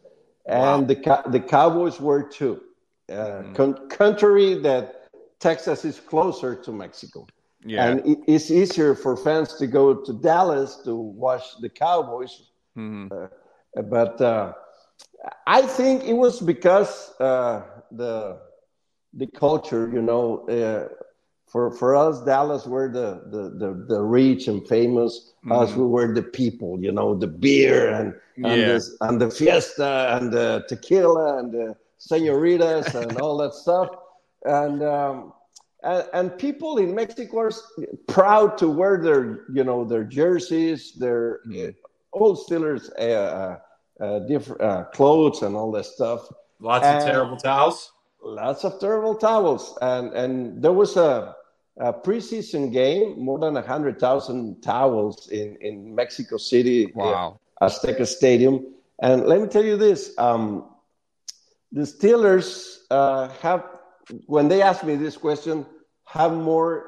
and 0.47 0.89
wow. 0.89 1.23
the 1.23 1.31
the 1.31 1.41
Cowboys 1.41 2.01
were 2.01 2.23
too. 2.23 2.61
Mm. 3.09 3.55
Con- 3.55 3.89
contrary 3.89 4.55
that 4.63 5.09
Texas 5.39 5.85
is 5.85 6.01
closer 6.01 6.55
to 6.57 6.73
Mexico, 6.73 7.27
yeah. 7.65 7.87
and 7.87 8.17
it's 8.27 8.51
easier 8.51 8.95
for 8.95 9.17
fans 9.17 9.55
to 9.55 9.67
go 9.67 9.95
to 9.95 10.13
Dallas 10.13 10.77
to 10.85 10.97
watch 10.97 11.43
the 11.61 11.69
Cowboys. 11.69 12.51
Mm-hmm. 12.77 13.27
Uh, 13.77 13.83
but 13.83 14.21
I 15.47 15.63
think 15.63 16.05
it 16.05 16.15
was 16.15 16.41
because 16.41 17.13
the 17.19 18.39
the 19.15 19.27
culture, 19.27 19.91
you 19.93 20.03
know. 20.03 20.47
Uh, 20.49 20.89
for 21.53 21.71
for 21.71 21.95
us, 21.95 22.25
Dallas 22.25 22.67
were 22.67 22.89
the 22.91 23.23
the 23.31 23.51
the, 23.51 23.85
the 23.87 24.01
rich 24.01 24.49
and 24.49 24.67
famous. 24.67 25.35
Mm. 25.45 25.61
Us, 25.61 25.75
we 25.75 25.85
were 25.85 26.15
the 26.15 26.23
people, 26.23 26.81
you 26.81 26.91
know, 26.91 27.15
the 27.15 27.27
beer 27.27 27.93
and 27.93 28.15
and, 28.37 28.61
yeah. 28.61 28.67
the, 28.79 28.97
and 29.03 29.21
the 29.21 29.31
fiesta 29.31 30.19
and 30.19 30.33
the 30.33 30.65
tequila 30.67 31.39
and 31.39 31.53
the 31.53 31.77
senoritas 31.99 32.95
and 32.95 33.21
all 33.21 33.37
that 33.37 33.53
stuff. 33.53 33.91
And, 34.45 34.83
um, 34.83 35.35
and 35.83 36.09
and 36.15 36.39
people 36.39 36.79
in 36.79 36.95
Mexico 36.95 37.41
are 37.41 37.53
proud 38.09 38.57
to 38.59 38.69
wear 38.69 38.97
their 39.03 39.45
you 39.53 39.63
know 39.63 39.85
their 39.85 40.05
jerseys, 40.05 40.95
their 40.95 41.41
mm. 41.47 41.75
Old 42.13 42.39
Steelers 42.39 42.91
uh, 42.99 43.03
uh, 43.03 43.59
uh 44.01 44.19
different 44.21 44.61
uh, 44.61 44.85
clothes 44.93 45.43
and 45.43 45.57
all 45.57 45.71
that 45.73 45.87
stuff. 45.87 46.29
Lots 46.61 46.85
and, 46.85 46.99
of 46.99 47.05
terrible 47.05 47.37
towels 47.37 47.93
lots 48.23 48.65
of 48.65 48.79
terrible 48.79 49.15
towels. 49.15 49.77
And, 49.83 50.13
and 50.13 50.63
there 50.63 50.73
was 50.73 50.97
a, 50.97 51.35
a 51.79 51.93
preseason 51.93 52.73
game, 52.73 53.19
more 53.19 53.39
than 53.39 53.55
100,000 53.55 54.63
towels 54.63 55.29
in, 55.29 55.57
in 55.61 55.95
Mexico 55.95 56.37
City, 56.37 56.93
wow. 56.95 57.39
Azteca 57.61 58.07
Stadium. 58.07 58.67
And 59.01 59.25
let 59.27 59.41
me 59.41 59.49
tell 59.49 59.65
you 59.65 59.77
this 59.77 60.17
um, 60.19 60.69
the 61.73 61.83
Steelers 61.83 62.79
uh, 62.91 63.29
have, 63.41 63.65
when 64.27 64.49
they 64.49 64.63
ask 64.63 64.85
me 64.85 64.95
this 64.97 65.17
question, 65.17 65.67
have 66.05 66.33
more 66.33 66.87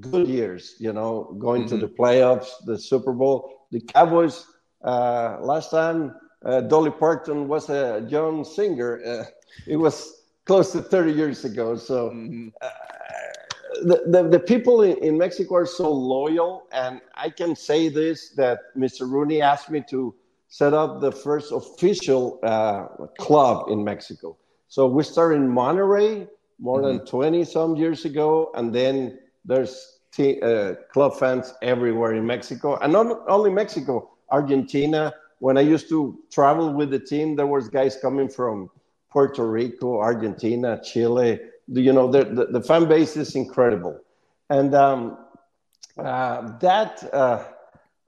good 0.00 0.26
years, 0.26 0.76
you 0.78 0.92
know, 0.92 1.36
going 1.38 1.62
mm-hmm. 1.62 1.78
to 1.78 1.86
the 1.86 1.92
playoffs, 1.92 2.48
the 2.64 2.78
Super 2.78 3.12
Bowl. 3.12 3.58
The 3.70 3.80
Cowboys, 3.80 4.46
uh, 4.84 5.38
last 5.40 5.70
time 5.70 6.14
uh, 6.44 6.60
Dolly 6.60 6.90
Parton 6.90 7.48
was 7.48 7.70
a 7.70 8.04
young 8.08 8.44
singer, 8.44 9.00
uh, 9.04 9.24
it 9.66 9.76
was 9.76 10.22
close 10.44 10.72
to 10.72 10.82
30 10.82 11.12
years 11.12 11.44
ago. 11.44 11.76
So 11.76 12.10
mm-hmm. 12.10 12.48
uh, 12.60 12.68
the, 13.82 14.02
the, 14.06 14.28
the, 14.28 14.40
people 14.40 14.82
in, 14.82 14.96
in, 14.98 15.16
Mexico 15.16 15.56
are 15.56 15.66
so 15.66 15.90
loyal. 15.90 16.66
And 16.72 17.00
I 17.14 17.30
can 17.30 17.54
say 17.54 17.88
this 17.88 18.30
that 18.30 18.74
Mr. 18.76 19.08
Rooney 19.08 19.40
asked 19.40 19.70
me 19.70 19.82
to 19.90 20.14
set 20.48 20.74
up 20.74 21.00
the 21.00 21.12
first 21.12 21.52
official 21.52 22.38
uh, 22.42 22.86
club 23.18 23.68
in 23.70 23.82
Mexico. 23.84 24.36
So 24.68 24.86
we 24.86 25.02
started 25.04 25.36
in 25.36 25.48
Monterrey 25.48 26.28
more 26.58 26.82
mm-hmm. 26.82 26.98
than 26.98 27.06
20 27.06 27.44
some 27.44 27.76
years 27.76 28.04
ago. 28.04 28.50
And 28.54 28.74
then 28.74 29.18
there's 29.44 30.00
t- 30.12 30.40
uh, 30.42 30.74
club 30.92 31.18
fans 31.18 31.54
everywhere 31.62 32.14
in 32.14 32.26
Mexico. 32.26 32.76
And 32.76 32.92
not 32.92 33.22
only 33.28 33.50
Mexico, 33.50 34.10
Argentina. 34.32 35.14
When 35.38 35.56
I 35.58 35.60
used 35.60 35.88
to 35.90 36.18
travel 36.32 36.72
with 36.72 36.90
the 36.90 36.98
team, 36.98 37.36
there 37.36 37.46
was 37.46 37.68
guys 37.68 37.96
coming 38.00 38.28
from 38.28 38.70
Puerto 39.10 39.46
Rico, 39.48 40.00
Argentina, 40.00 40.80
Chile. 40.82 41.38
You 41.68 41.92
know, 41.92 42.10
the, 42.10 42.24
the, 42.24 42.46
the 42.46 42.62
fan 42.62 42.88
base 42.88 43.16
is 43.16 43.36
incredible. 43.36 44.00
And 44.50 44.74
um, 44.74 45.18
uh, 45.98 46.58
that, 46.58 47.02
uh, 47.12 47.44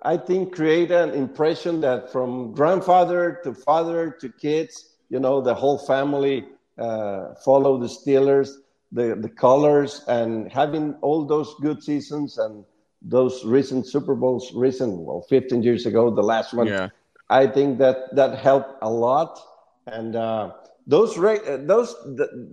I 0.02 0.16
think, 0.16 0.54
created 0.54 0.93
an 0.93 1.11
impression 1.11 1.81
that 1.83 2.11
from 2.11 2.52
grandfather 2.52 3.40
to 3.45 3.54
father 3.54 4.11
to 4.21 4.28
kids, 4.31 4.97
you 5.11 5.21
know, 5.21 5.40
the 5.40 5.54
whole 5.54 5.78
family 5.78 6.45
uh, 6.78 7.35
follow 7.45 7.78
the 7.78 7.87
Steelers, 7.87 8.50
the, 8.93 9.14
the 9.14 9.28
colors, 9.28 10.04
and 10.09 10.50
having 10.50 10.95
all 11.02 11.25
those 11.25 11.54
good 11.61 11.83
seasons 11.83 12.38
and 12.38 12.64
those 13.04 13.44
recent 13.44 13.87
Super 13.87 14.14
Bowls, 14.14 14.52
recent, 14.54 14.99
well, 14.99 15.20
15 15.28 15.62
years 15.62 15.87
ago, 15.87 16.12
the 16.14 16.23
last 16.23 16.54
one. 16.54 16.66
Yeah. 16.66 16.88
I 17.30 17.46
think 17.46 17.78
that 17.78 18.14
that 18.14 18.38
helped 18.38 18.78
a 18.82 18.90
lot. 18.90 19.38
And 19.87 20.16
uh, 20.16 20.52
those 20.87 21.18
uh, 21.18 21.58
those 21.62 21.94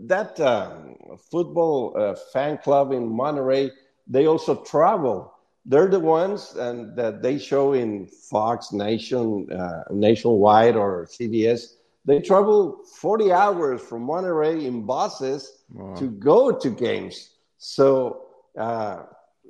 that 0.08 0.40
um, 0.40 0.96
football 1.32 1.94
uh, 1.98 2.16
fan 2.34 2.58
club 2.58 2.92
in 2.92 3.10
Monterrey, 3.10 3.72
they 4.08 4.28
also 4.28 4.64
travel. 4.64 5.34
They're 5.66 5.88
the 5.88 6.00
ones 6.00 6.56
and 6.56 6.96
that 6.98 7.22
they 7.22 7.38
show 7.38 7.74
in 7.74 8.08
Fox 8.08 8.72
Nation, 8.72 9.48
uh, 9.52 9.84
Nationwide, 9.92 10.76
or 10.76 11.06
CBS. 11.06 11.76
They 12.04 12.20
travel 12.20 12.82
40 13.00 13.32
hours 13.32 13.82
from 13.82 14.08
Monterrey 14.08 14.66
in 14.66 14.88
buses 14.88 15.64
wow. 15.70 15.94
to 15.96 16.10
go 16.10 16.52
to 16.52 16.70
games. 16.72 17.36
So 17.60 18.24
uh, 18.58 19.04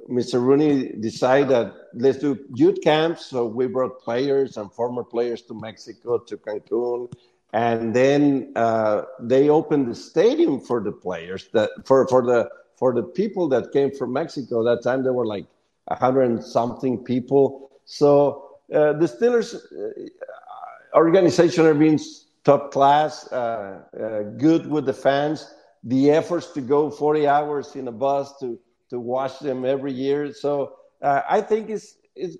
Mr. 0.09 0.41
Rooney 0.41 0.93
decided 0.99 1.71
let's 1.93 2.17
do 2.17 2.37
youth 2.53 2.79
camps. 2.83 3.25
So 3.25 3.45
we 3.45 3.67
brought 3.67 3.99
players 4.01 4.57
and 4.57 4.71
former 4.71 5.03
players 5.03 5.41
to 5.43 5.53
Mexico, 5.53 6.17
to 6.17 6.37
Cancun, 6.37 7.11
and 7.53 7.93
then 7.93 8.51
uh, 8.55 9.03
they 9.19 9.49
opened 9.49 9.87
the 9.87 9.95
stadium 9.95 10.59
for 10.59 10.81
the 10.81 10.91
players 10.91 11.49
that 11.53 11.69
for 11.85 12.07
for 12.07 12.21
the 12.21 12.49
for 12.77 12.93
the 12.93 13.03
people 13.03 13.47
that 13.49 13.71
came 13.71 13.91
from 13.91 14.13
Mexico. 14.13 14.63
That 14.63 14.83
time 14.83 15.03
there 15.03 15.13
were 15.13 15.25
like 15.25 15.45
a 15.87 15.95
hundred 15.95 16.23
and 16.23 16.43
something 16.43 17.03
people. 17.03 17.71
So 17.85 18.57
uh, 18.73 18.93
the 18.93 19.05
Steelers 19.05 19.55
uh, 19.55 20.97
organization 20.97 21.65
are 21.65 21.73
being 21.73 21.99
top 22.43 22.71
class, 22.71 23.31
uh, 23.31 23.81
uh, 23.99 24.23
good 24.37 24.67
with 24.67 24.85
the 24.85 24.93
fans. 24.93 25.53
The 25.83 26.11
efforts 26.11 26.51
to 26.51 26.61
go 26.61 26.91
40 26.91 27.27
hours 27.27 27.75
in 27.75 27.87
a 27.87 27.91
bus 27.91 28.37
to 28.39 28.59
to 28.91 28.99
watch 28.99 29.39
them 29.39 29.65
every 29.65 29.91
year. 29.91 30.31
So 30.33 30.75
uh, 31.01 31.21
I 31.27 31.41
think 31.41 31.69
it's 31.69 31.95
it 32.15 32.39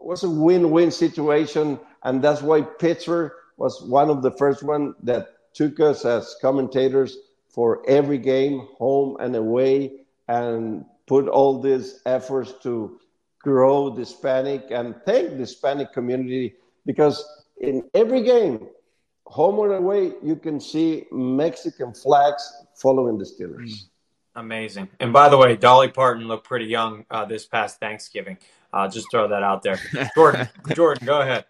was 0.00 0.24
a 0.24 0.30
win-win 0.30 0.90
situation, 0.90 1.78
and 2.02 2.20
that's 2.22 2.42
why 2.42 2.62
Pittsburgh 2.62 3.32
was 3.58 3.82
one 3.82 4.10
of 4.10 4.22
the 4.22 4.32
first 4.32 4.62
one 4.62 4.94
that 5.02 5.28
took 5.52 5.78
us 5.78 6.04
as 6.04 6.36
commentators 6.40 7.18
for 7.48 7.82
every 7.86 8.18
game, 8.18 8.66
home 8.78 9.16
and 9.20 9.36
away, 9.36 10.06
and 10.28 10.84
put 11.06 11.28
all 11.28 11.60
these 11.60 12.00
efforts 12.06 12.54
to 12.62 12.98
grow 13.42 13.90
the 13.90 14.00
Hispanic 14.00 14.66
and 14.70 14.94
thank 15.04 15.30
the 15.30 15.36
Hispanic 15.36 15.92
community 15.92 16.54
because 16.86 17.22
in 17.60 17.82
every 17.94 18.22
game, 18.22 18.68
home 19.26 19.58
or 19.58 19.74
away, 19.74 20.12
you 20.22 20.36
can 20.36 20.60
see 20.60 21.04
Mexican 21.12 21.92
flags 21.92 22.42
following 22.74 23.18
the 23.18 23.24
Steelers. 23.24 23.89
Amazing. 24.36 24.88
And 25.00 25.12
by 25.12 25.28
the 25.28 25.36
way, 25.36 25.56
Dolly 25.56 25.88
Parton 25.88 26.28
looked 26.28 26.46
pretty 26.46 26.66
young 26.66 27.04
uh, 27.10 27.24
this 27.24 27.46
past 27.46 27.80
Thanksgiving. 27.80 28.38
Uh, 28.72 28.88
just 28.88 29.10
throw 29.10 29.28
that 29.28 29.42
out 29.42 29.62
there. 29.62 29.78
Jordan, 30.14 30.48
Jordan, 30.74 31.06
go 31.06 31.20
ahead. 31.20 31.44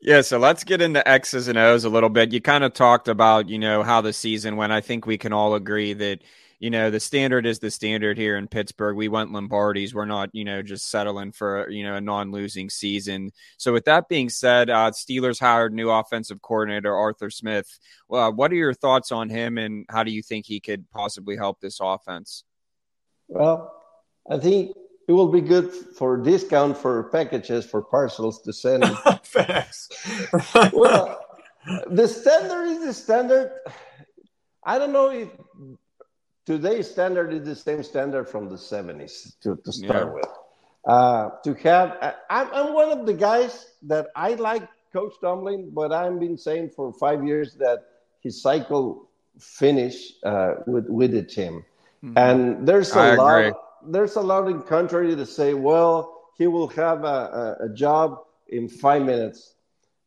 Yeah, 0.00 0.22
so 0.22 0.38
let's 0.38 0.64
get 0.64 0.80
into 0.80 1.06
X's 1.06 1.48
and 1.48 1.58
O's 1.58 1.84
a 1.84 1.90
little 1.90 2.08
bit. 2.08 2.32
You 2.32 2.40
kind 2.40 2.64
of 2.64 2.72
talked 2.72 3.08
about, 3.08 3.48
you 3.48 3.58
know, 3.58 3.82
how 3.82 4.00
the 4.00 4.12
season 4.12 4.56
went. 4.56 4.72
I 4.72 4.80
think 4.80 5.06
we 5.06 5.18
can 5.18 5.32
all 5.32 5.54
agree 5.54 5.92
that, 5.94 6.20
you 6.60 6.68
know, 6.68 6.90
the 6.90 7.00
standard 7.00 7.46
is 7.46 7.58
the 7.58 7.70
standard 7.70 8.18
here 8.18 8.36
in 8.36 8.46
Pittsburgh. 8.46 8.94
We 8.94 9.08
want 9.08 9.32
Lombardi's. 9.32 9.94
We're 9.94 10.04
not, 10.04 10.28
you 10.34 10.44
know, 10.44 10.60
just 10.60 10.90
settling 10.90 11.32
for, 11.32 11.70
you 11.70 11.82
know, 11.82 11.96
a 11.96 12.02
non 12.02 12.30
losing 12.32 12.68
season. 12.68 13.32
So, 13.56 13.72
with 13.72 13.86
that 13.86 14.10
being 14.10 14.28
said, 14.28 14.68
uh, 14.68 14.90
Steelers 14.90 15.40
hired 15.40 15.72
new 15.72 15.88
offensive 15.88 16.42
coordinator 16.42 16.94
Arthur 16.94 17.30
Smith. 17.30 17.66
Well, 18.08 18.34
what 18.34 18.52
are 18.52 18.56
your 18.56 18.74
thoughts 18.74 19.10
on 19.10 19.30
him 19.30 19.56
and 19.56 19.86
how 19.88 20.04
do 20.04 20.10
you 20.10 20.22
think 20.22 20.44
he 20.44 20.60
could 20.60 20.88
possibly 20.90 21.34
help 21.34 21.60
this 21.60 21.78
offense? 21.80 22.44
Well, 23.26 23.74
I 24.30 24.38
think 24.38 24.76
it 25.08 25.12
will 25.12 25.32
be 25.32 25.40
good 25.40 25.72
for 25.72 26.18
discount 26.18 26.76
for 26.76 27.04
packages 27.04 27.64
for 27.64 27.80
parcels 27.80 28.42
to 28.42 28.52
send. 28.52 28.84
Facts. 29.22 29.88
well, 30.74 31.24
the 31.86 32.06
standard 32.06 32.66
is 32.66 32.84
the 32.84 32.92
standard. 32.92 33.50
I 34.62 34.78
don't 34.78 34.92
know 34.92 35.10
if 35.10 35.30
today's 36.46 36.90
standard 36.90 37.32
is 37.32 37.44
the 37.44 37.56
same 37.56 37.82
standard 37.82 38.28
from 38.28 38.48
the 38.48 38.56
70s 38.56 39.38
to, 39.40 39.56
to 39.64 39.72
start 39.72 40.08
yeah. 40.08 40.12
with. 40.12 40.28
Uh, 40.86 41.30
to 41.44 41.54
have, 41.54 42.16
I'm, 42.30 42.48
I'm 42.52 42.72
one 42.72 42.90
of 42.90 43.06
the 43.06 43.12
guys 43.12 43.66
that 43.82 44.08
I 44.16 44.34
like 44.34 44.66
Coach 44.92 45.14
Tomlin, 45.20 45.70
but 45.72 45.92
I've 45.92 46.18
been 46.18 46.38
saying 46.38 46.70
for 46.70 46.92
five 46.94 47.24
years 47.24 47.54
that 47.56 47.84
his 48.20 48.42
cycle 48.42 49.08
finish 49.38 50.12
uh, 50.24 50.54
with 50.66 50.86
with 50.88 51.12
the 51.12 51.22
team, 51.22 51.64
mm-hmm. 52.02 52.18
and 52.18 52.66
there's 52.66 52.94
a 52.96 52.98
I 52.98 53.14
lot. 53.14 53.38
Agree 53.38 53.52
there's 53.86 54.16
a 54.16 54.20
lot 54.20 54.48
in 54.48 54.62
country 54.62 55.14
to 55.14 55.26
say, 55.26 55.54
well, 55.54 56.24
he 56.36 56.46
will 56.46 56.68
have 56.68 57.04
a, 57.04 57.56
a, 57.60 57.66
a 57.66 57.68
job 57.70 58.18
in 58.48 58.68
five 58.68 59.02
minutes. 59.02 59.54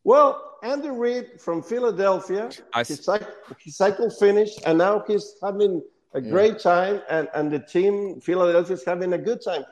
Well, 0.04 0.58
Andy 0.64 0.90
Reid 0.90 1.40
from 1.40 1.62
Philadelphia, 1.62 2.50
I, 2.74 2.80
his, 2.80 3.04
cycle, 3.04 3.28
his 3.60 3.78
cycle 3.78 4.10
finished, 4.10 4.60
and 4.66 4.78
now 4.78 5.04
he's 5.08 5.36
having 5.42 5.82
a 6.14 6.22
great 6.22 6.60
time, 6.60 7.02
and, 7.10 7.28
and 7.34 7.52
the 7.52 7.60
team, 7.60 8.20
Philadelphia, 8.22 8.76
is 8.76 8.86
having 8.86 9.14
a 9.14 9.18
good 9.18 9.42
time. 9.42 9.66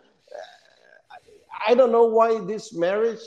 I 1.67 1.75
don't 1.75 1.91
know 1.91 2.05
why 2.05 2.39
this 2.39 2.73
marriage 2.73 3.19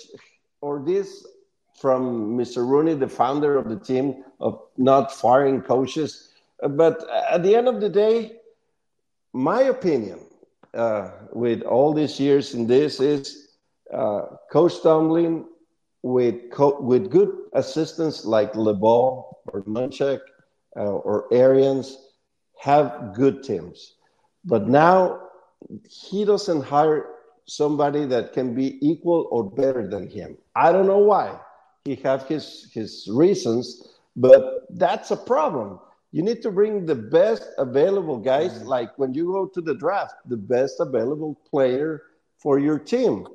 or 0.60 0.82
this 0.84 1.26
from 1.74 2.36
Mr. 2.36 2.66
Rooney, 2.66 2.94
the 2.94 3.08
founder 3.08 3.56
of 3.56 3.68
the 3.68 3.78
team, 3.78 4.24
of 4.40 4.60
not 4.76 5.12
firing 5.12 5.60
coaches. 5.60 6.30
But 6.60 7.04
at 7.30 7.42
the 7.42 7.54
end 7.54 7.68
of 7.68 7.80
the 7.80 7.88
day, 7.88 8.32
my 9.32 9.62
opinion, 9.62 10.20
uh, 10.74 11.10
with 11.32 11.62
all 11.62 11.92
these 11.92 12.18
years 12.18 12.54
in 12.54 12.66
this 12.66 13.00
is 13.00 13.48
uh, 13.92 14.22
Coach 14.50 14.82
Tomlin 14.82 15.44
with 16.02 16.50
co- 16.50 16.80
with 16.80 17.10
good 17.10 17.30
assistants 17.52 18.24
like 18.24 18.54
LeBeau 18.56 19.38
or 19.46 19.62
Munchak 19.62 20.20
uh, 20.76 20.80
or 20.80 21.26
Arians 21.32 22.13
have 22.60 23.12
good 23.14 23.42
teams, 23.42 23.94
but 24.44 24.68
now 24.68 25.20
he 25.88 26.24
doesn't 26.24 26.62
hire 26.62 27.06
somebody 27.46 28.06
that 28.06 28.32
can 28.32 28.54
be 28.54 28.78
equal 28.86 29.28
or 29.30 29.44
better 29.44 29.86
than 29.86 30.08
him. 30.08 30.36
I 30.56 30.72
don't 30.72 30.86
know 30.86 30.98
why. 30.98 31.38
He 31.84 31.96
have 31.96 32.26
his 32.26 32.70
his 32.72 33.08
reasons, 33.10 33.88
but 34.16 34.66
that's 34.70 35.10
a 35.10 35.16
problem 35.16 35.78
you 36.14 36.22
need 36.22 36.42
to 36.42 36.52
bring 36.52 36.86
the 36.86 36.94
best 36.94 37.42
available 37.58 38.18
guys, 38.18 38.52
mm-hmm. 38.52 38.68
like 38.68 38.96
when 38.96 39.12
you 39.14 39.32
go 39.32 39.46
to 39.46 39.60
the 39.60 39.74
draft, 39.74 40.14
the 40.26 40.36
best 40.36 40.78
available 40.78 41.34
player 41.50 42.02
for 42.38 42.60
your 42.60 42.78
team. 42.78 43.26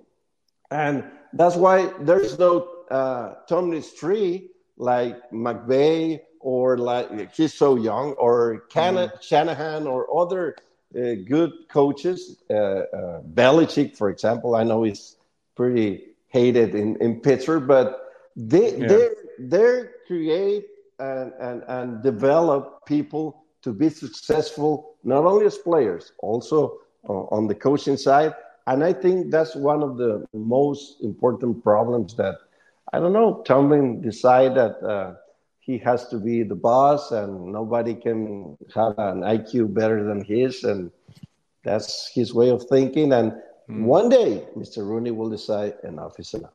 And 0.72 1.04
that's 1.34 1.58
why 1.58 1.92
there's 2.00 2.40
no 2.40 2.70
uh, 2.90 3.34
Tomlin's 3.50 3.92
tree 3.92 4.52
like 4.78 5.30
McVay 5.30 6.22
or 6.40 6.78
like 6.78 7.34
he's 7.36 7.54
so 7.54 7.76
young 7.76 8.14
or 8.14 8.64
Can- 8.70 8.96
mm-hmm. 8.96 9.16
Shanahan 9.22 9.88
or 9.88 10.08
other 10.18 10.56
uh, 10.96 11.16
good 11.28 11.52
coaches. 11.70 12.38
Uh, 12.50 12.54
uh, 12.54 13.22
Belichick, 13.22 13.96
for 13.96 14.10
example, 14.10 14.56
I 14.56 14.64
know 14.64 14.84
he's 14.84 15.18
pretty 15.56 16.06
hated 16.28 16.76
in, 16.76 16.96
in 16.98 17.20
Pittsburgh, 17.20 17.68
but 17.68 18.14
they 18.36 18.78
yeah. 18.78 18.88
they 18.88 19.10
they 19.40 19.84
create 20.08 20.66
and, 21.00 21.34
and, 21.40 21.64
and 21.68 22.04
develop 22.04 22.86
people 22.86 23.44
to 23.62 23.74
be 23.74 23.90
successful, 23.90 24.96
not 25.04 25.26
only 25.26 25.46
as 25.46 25.58
players, 25.58 26.12
also 26.20 26.80
uh, 27.08 27.14
on 27.32 27.48
the 27.48 27.56
coaching 27.56 27.98
side. 27.98 28.34
And 28.68 28.84
I 28.84 28.94
think 28.94 29.32
that's 29.32 29.56
one 29.56 29.82
of 29.82 29.98
the 29.98 30.26
most 30.34 31.02
important 31.02 31.64
problems 31.64 32.16
that, 32.16 32.36
I 32.94 33.00
don't 33.00 33.14
know, 33.14 33.42
Tomlin 33.46 34.02
decided 34.02 34.56
that 34.56 34.84
uh, 34.86 35.16
he 35.70 35.78
has 35.78 36.08
to 36.08 36.18
be 36.18 36.42
the 36.42 36.56
boss 36.56 37.12
and 37.12 37.54
nobody 37.54 37.94
can 37.94 38.58
have 38.74 38.98
an 38.98 39.22
IQ 39.22 39.72
better 39.72 40.04
than 40.04 40.24
his. 40.26 40.64
And 40.64 40.90
that's 41.64 42.10
his 42.12 42.34
way 42.34 42.50
of 42.50 42.64
thinking. 42.64 43.14
And 43.14 43.34
mm. 43.70 43.84
one 43.84 44.10
day, 44.10 44.48
Mr. 44.58 44.78
Rooney 44.78 45.12
will 45.12 45.30
decide 45.30 45.76
enough 45.84 46.20
is 46.20 46.34
enough. 46.34 46.54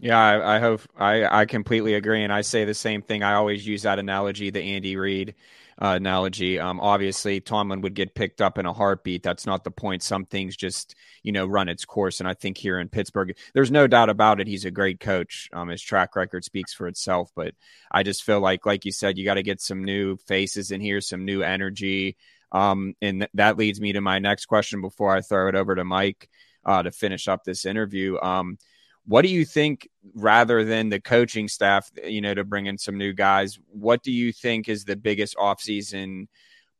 Yeah, 0.00 0.18
I, 0.18 0.56
I, 0.56 0.58
hope 0.58 0.80
I, 0.96 1.42
I 1.42 1.44
completely 1.44 1.94
agree, 1.94 2.24
and 2.24 2.32
I 2.32 2.40
say 2.40 2.64
the 2.64 2.74
same 2.74 3.00
thing. 3.00 3.22
I 3.22 3.34
always 3.34 3.64
use 3.64 3.82
that 3.82 4.00
analogy, 4.00 4.50
the 4.50 4.62
Andy 4.62 4.96
Reid 4.96 5.36
uh, 5.80 5.94
analogy. 5.96 6.58
Um, 6.58 6.80
obviously, 6.80 7.40
Tomlin 7.40 7.80
would 7.80 7.94
get 7.94 8.14
picked 8.14 8.40
up 8.40 8.58
in 8.58 8.66
a 8.66 8.72
heartbeat. 8.72 9.22
That's 9.22 9.46
not 9.46 9.64
the 9.64 9.70
point. 9.70 10.02
Some 10.02 10.26
things 10.26 10.56
just 10.56 10.94
you 11.22 11.32
know 11.32 11.46
run 11.46 11.68
its 11.68 11.84
course, 11.84 12.20
and 12.20 12.28
I 12.28 12.34
think 12.34 12.58
here 12.58 12.78
in 12.78 12.88
Pittsburgh, 12.88 13.36
there's 13.54 13.70
no 13.70 13.86
doubt 13.86 14.10
about 14.10 14.40
it. 14.40 14.46
He's 14.46 14.64
a 14.64 14.70
great 14.70 15.00
coach. 15.00 15.48
Um, 15.52 15.68
his 15.68 15.82
track 15.82 16.16
record 16.16 16.44
speaks 16.44 16.74
for 16.74 16.86
itself. 16.86 17.30
But 17.34 17.54
I 17.90 18.02
just 18.02 18.24
feel 18.24 18.40
like, 18.40 18.66
like 18.66 18.84
you 18.84 18.92
said, 18.92 19.16
you 19.16 19.24
got 19.24 19.34
to 19.34 19.42
get 19.42 19.60
some 19.60 19.84
new 19.84 20.16
faces 20.16 20.70
in 20.70 20.80
here, 20.80 21.00
some 21.00 21.24
new 21.24 21.42
energy. 21.42 22.16
Um, 22.52 22.94
and 23.00 23.20
th- 23.20 23.30
that 23.34 23.56
leads 23.56 23.80
me 23.80 23.92
to 23.92 24.00
my 24.00 24.18
next 24.18 24.46
question 24.46 24.80
before 24.80 25.14
I 25.14 25.20
throw 25.20 25.48
it 25.48 25.54
over 25.54 25.74
to 25.74 25.84
Mike 25.84 26.28
uh, 26.64 26.82
to 26.82 26.90
finish 26.90 27.28
up 27.28 27.44
this 27.44 27.64
interview. 27.64 28.18
Um, 28.20 28.58
what 29.06 29.22
do 29.22 29.28
you 29.28 29.44
think, 29.44 29.88
rather 30.14 30.64
than 30.64 30.88
the 30.88 31.00
coaching 31.00 31.48
staff, 31.48 31.90
you 32.04 32.20
know, 32.20 32.34
to 32.34 32.44
bring 32.44 32.66
in 32.66 32.78
some 32.78 32.96
new 32.96 33.12
guys, 33.12 33.58
what 33.66 34.02
do 34.02 34.12
you 34.12 34.32
think 34.32 34.68
is 34.68 34.84
the 34.84 34.96
biggest 34.96 35.36
offseason 35.36 36.28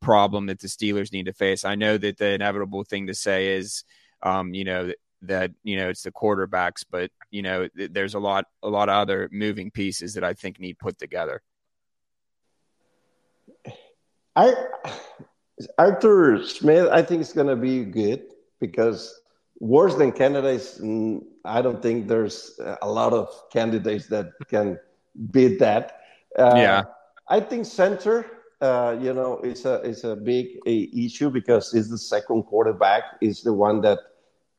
problem 0.00 0.46
that 0.46 0.60
the 0.60 0.68
Steelers 0.68 1.12
need 1.12 1.26
to 1.26 1.32
face? 1.32 1.64
I 1.64 1.74
know 1.74 1.98
that 1.98 2.18
the 2.18 2.30
inevitable 2.30 2.84
thing 2.84 3.06
to 3.08 3.14
say 3.14 3.56
is, 3.56 3.84
um, 4.22 4.54
you 4.54 4.64
know, 4.64 4.92
that, 5.22 5.50
you 5.62 5.76
know 5.76 5.88
it's 5.88 6.02
the 6.02 6.12
quarterbacks, 6.12 6.84
but 6.90 7.10
you 7.30 7.42
know, 7.42 7.68
th- 7.76 7.92
there's 7.92 8.14
a 8.14 8.18
lot, 8.18 8.46
a 8.62 8.68
lot 8.68 8.88
of 8.88 8.94
other 8.94 9.28
moving 9.32 9.70
pieces 9.70 10.14
that 10.14 10.24
I 10.24 10.34
think 10.34 10.58
need 10.58 10.78
put 10.78 10.98
together. 10.98 11.42
I 14.36 14.54
Arthur 15.76 16.42
Smith, 16.44 16.88
I 16.90 17.02
think 17.02 17.20
it's 17.20 17.32
going 17.32 17.48
to 17.48 17.56
be 17.56 17.84
good 17.84 18.22
because 18.60 19.20
worse 19.58 19.94
than 19.96 20.12
candidates, 20.12 20.80
I 21.44 21.62
don't 21.62 21.82
think 21.82 22.08
there's 22.08 22.58
a 22.82 22.88
lot 22.88 23.12
of 23.12 23.28
candidates 23.50 24.06
that 24.08 24.32
can 24.48 24.78
beat 25.30 25.58
that. 25.58 26.00
Uh, 26.38 26.54
yeah. 26.56 26.82
I 27.28 27.40
think 27.40 27.66
center, 27.66 28.26
uh, 28.60 28.96
you 29.00 29.12
know, 29.12 29.38
is 29.40 29.64
a 29.64 29.80
is 29.82 30.04
a 30.04 30.16
big 30.16 30.58
a 30.66 30.90
issue 30.92 31.30
because 31.30 31.72
it's 31.74 31.88
the 31.88 31.98
second 31.98 32.44
quarterback 32.44 33.04
is 33.20 33.42
the 33.42 33.52
one 33.52 33.80
that 33.82 33.98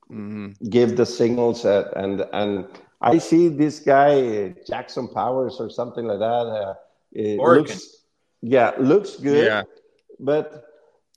mm-hmm. 0.10 0.52
give 0.70 0.96
the 0.96 1.06
signals 1.06 1.66
at, 1.66 1.96
and 1.98 2.26
and 2.34 2.66
I 3.02 3.18
see 3.18 3.50
this 3.50 3.80
guy 3.80 4.56
Jackson 4.68 5.08
Powers 5.08 5.58
or 5.60 5.70
something 5.70 6.06
like 6.06 6.20
that. 6.20 6.26
Uh, 6.26 6.74
looks, 7.14 8.06
yeah, 8.42 8.72
looks 8.80 9.18
good. 9.18 9.46
Yeah. 9.46 9.64
But 10.20 10.71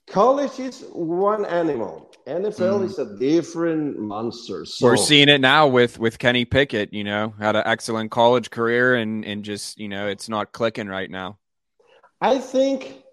college 0.07 0.59
is 0.59 0.85
one 0.91 1.45
animal. 1.45 2.11
NFL 2.27 2.81
mm. 2.81 2.85
is 2.85 2.99
a 2.99 3.17
different 3.17 3.99
monster. 3.99 4.65
So. 4.65 4.87
We're 4.87 4.97
seeing 4.97 5.29
it 5.29 5.41
now 5.41 5.67
with 5.67 5.99
with 5.99 6.17
Kenny 6.17 6.45
Pickett. 6.45 6.93
You 6.93 7.03
know, 7.03 7.33
had 7.39 7.55
an 7.55 7.63
excellent 7.65 8.11
college 8.11 8.49
career, 8.49 8.95
and 8.95 9.23
and 9.23 9.43
just 9.43 9.77
you 9.77 9.87
know, 9.87 10.07
it's 10.07 10.27
not 10.27 10.51
clicking 10.51 10.87
right 10.87 11.09
now. 11.09 11.37
I 12.21 12.39
think, 12.39 13.03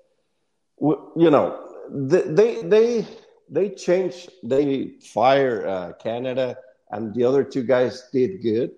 you 0.81 1.31
know, 1.31 1.69
they 1.91 2.63
they 2.63 3.07
they 3.51 3.71
change. 3.71 4.29
They 4.43 4.95
fire 5.13 5.67
uh, 5.67 5.93
Canada, 6.03 6.57
and 6.91 7.15
the 7.15 7.25
other 7.25 7.45
two 7.45 7.65
guys 7.65 8.09
did 8.13 8.43
good. 8.43 8.73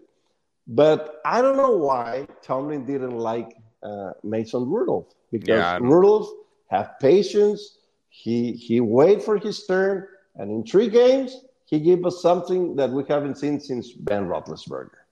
But 0.66 1.20
I 1.24 1.42
don't 1.42 1.56
know 1.56 1.76
why 1.76 2.26
Tomlin 2.42 2.86
didn't 2.86 3.18
like 3.18 3.54
uh, 3.82 4.12
Mason 4.22 4.68
Rudolph 4.68 5.14
because 5.30 5.48
yeah, 5.48 5.78
Rudolph 5.80 6.28
have 6.70 6.98
patience. 7.00 7.78
He 8.16 8.52
he 8.52 8.80
wait 8.80 9.24
for 9.24 9.36
his 9.38 9.66
turn, 9.66 10.06
and 10.36 10.48
in 10.48 10.62
three 10.64 10.88
games 10.88 11.40
he 11.66 11.80
gave 11.80 12.06
us 12.06 12.22
something 12.22 12.76
that 12.76 12.90
we 12.90 13.02
haven't 13.08 13.36
seen 13.36 13.58
since 13.58 13.90
Ben 13.90 14.28
Roethlisberger. 14.28 15.02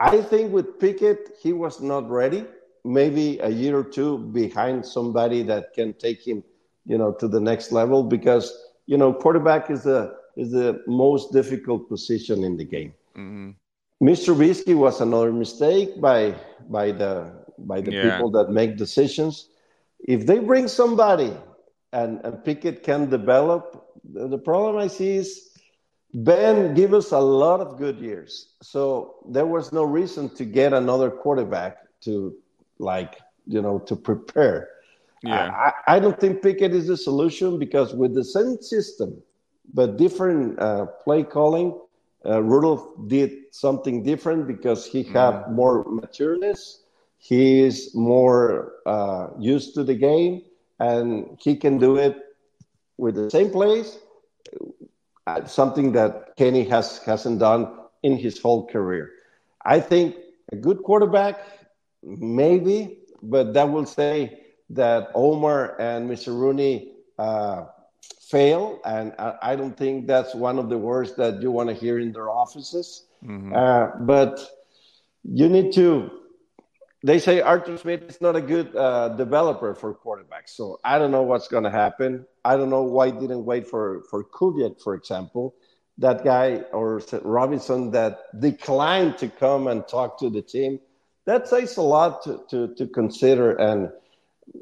I 0.00 0.20
think 0.20 0.52
with 0.52 0.78
Pickett 0.78 1.30
he 1.42 1.54
was 1.54 1.80
not 1.80 2.10
ready. 2.10 2.44
Maybe 2.84 3.38
a 3.38 3.48
year 3.48 3.78
or 3.78 3.84
two 3.84 4.18
behind 4.18 4.84
somebody 4.84 5.42
that 5.44 5.72
can 5.72 5.94
take 5.94 6.20
him, 6.28 6.44
you 6.84 6.98
know, 6.98 7.10
to 7.12 7.26
the 7.26 7.40
next 7.40 7.72
level 7.72 8.02
because 8.02 8.46
you 8.84 8.98
know 8.98 9.14
quarterback 9.14 9.70
is 9.70 9.84
the 9.84 10.14
is 10.36 10.50
the 10.50 10.82
most 10.86 11.32
difficult 11.32 11.88
position 11.88 12.44
in 12.44 12.58
the 12.58 12.64
game. 12.64 12.92
Mm-hmm. 13.16 13.52
Mr. 14.06 14.36
Trubisky 14.36 14.76
was 14.76 15.00
another 15.00 15.32
mistake 15.32 15.98
by 16.02 16.34
by 16.68 16.92
the 16.92 17.32
by 17.60 17.80
the 17.80 17.92
yeah. 17.92 18.02
people 18.02 18.30
that 18.32 18.50
make 18.50 18.76
decisions. 18.76 19.48
If 20.00 20.26
they 20.26 20.38
bring 20.38 20.68
somebody 20.68 21.32
and, 21.96 22.20
and 22.24 22.44
Pickett 22.44 22.82
can 22.82 23.08
develop, 23.08 23.62
the, 24.04 24.38
problem 24.38 24.76
I 24.76 24.86
see 24.86 25.16
is 25.16 25.50
Ben 26.12 26.74
gave 26.74 26.92
us 26.92 27.12
a 27.12 27.18
lot 27.18 27.60
of 27.60 27.78
good 27.78 27.98
years. 27.98 28.54
So 28.62 29.16
there 29.28 29.46
was 29.46 29.72
no 29.72 29.84
reason 29.84 30.28
to 30.36 30.44
get 30.44 30.72
another 30.72 31.10
quarterback 31.10 31.78
to 32.02 32.36
like, 32.78 33.20
you 33.46 33.62
know, 33.62 33.78
to 33.80 33.96
prepare. 33.96 34.68
Yeah. 35.22 35.50
I, 35.50 35.96
I 35.96 35.98
don't 35.98 36.20
think 36.20 36.42
Pickett 36.42 36.72
is 36.72 36.86
the 36.86 36.96
solution 36.96 37.58
because 37.58 37.94
with 37.94 38.14
the 38.14 38.24
same 38.24 38.60
system, 38.60 39.22
but 39.72 39.96
different 39.96 40.60
uh, 40.60 40.86
play 41.04 41.22
calling, 41.22 41.78
uh, 42.26 42.42
Rudolph 42.42 43.08
did 43.08 43.30
something 43.52 44.02
different 44.02 44.46
because 44.46 44.86
he 44.86 45.02
had 45.02 45.32
mm. 45.32 45.52
more 45.52 45.84
matureness 45.86 46.80
he 47.18 47.60
is 47.60 47.94
more 47.94 48.74
uh, 48.86 49.28
used 49.38 49.74
to 49.74 49.82
the 49.82 49.94
game 49.94 50.42
and 50.78 51.38
he 51.40 51.56
can 51.56 51.78
do 51.78 51.96
it 51.96 52.16
with 52.98 53.14
the 53.14 53.30
same 53.30 53.50
plays, 53.50 53.98
uh, 55.26 55.44
something 55.44 55.92
that 55.92 56.36
Kenny 56.36 56.64
has, 56.64 56.98
hasn't 56.98 57.38
done 57.38 57.68
in 58.02 58.16
his 58.16 58.40
whole 58.40 58.66
career. 58.66 59.10
I 59.64 59.80
think 59.80 60.16
a 60.52 60.56
good 60.56 60.82
quarterback, 60.82 61.40
maybe, 62.02 62.98
but 63.22 63.54
that 63.54 63.70
will 63.70 63.86
say 63.86 64.40
that 64.70 65.10
Omar 65.14 65.80
and 65.80 66.08
Mr. 66.08 66.28
Rooney 66.28 66.92
uh, 67.18 67.66
fail, 68.20 68.80
and 68.84 69.12
I, 69.18 69.34
I, 69.42 69.56
don't 69.56 69.76
think 69.76 70.06
that's 70.06 70.34
one 70.34 70.58
of 70.58 70.68
the 70.68 70.78
words 70.78 71.14
that 71.16 71.40
you 71.40 71.50
want 71.50 71.68
to 71.68 71.74
hear 71.74 71.98
in 71.98 72.12
their 72.12 72.28
offices. 72.28 73.06
Mm-hmm. 73.24 73.54
Uh, 73.54 73.86
but 74.00 74.38
you 75.24 75.48
need 75.48 75.72
to 75.74 76.10
they 77.06 77.20
say 77.20 77.40
Arthur 77.40 77.78
Smith 77.78 78.02
is 78.08 78.20
not 78.20 78.34
a 78.34 78.40
good 78.40 78.74
uh, 78.74 79.10
developer 79.10 79.76
for 79.76 79.94
quarterbacks. 79.94 80.50
So 80.58 80.80
I 80.84 80.98
don't 80.98 81.12
know 81.12 81.22
what's 81.22 81.46
going 81.46 81.62
to 81.62 81.70
happen. 81.70 82.26
I 82.44 82.56
don't 82.56 82.68
know 82.68 82.82
why 82.82 83.10
didn't 83.10 83.44
wait 83.44 83.68
for 83.68 84.02
for 84.10 84.24
Kubiak, 84.24 84.82
for 84.82 84.94
example, 84.94 85.54
that 85.98 86.24
guy 86.24 86.64
or 86.72 87.00
Robinson 87.22 87.92
that 87.92 88.12
declined 88.40 89.18
to 89.18 89.28
come 89.28 89.68
and 89.68 89.86
talk 89.86 90.18
to 90.18 90.28
the 90.28 90.42
team. 90.42 90.80
That 91.26 91.46
says 91.46 91.76
a 91.76 91.82
lot 91.82 92.24
to 92.24 92.42
to, 92.50 92.74
to 92.74 92.88
consider. 92.88 93.52
And 93.54 93.92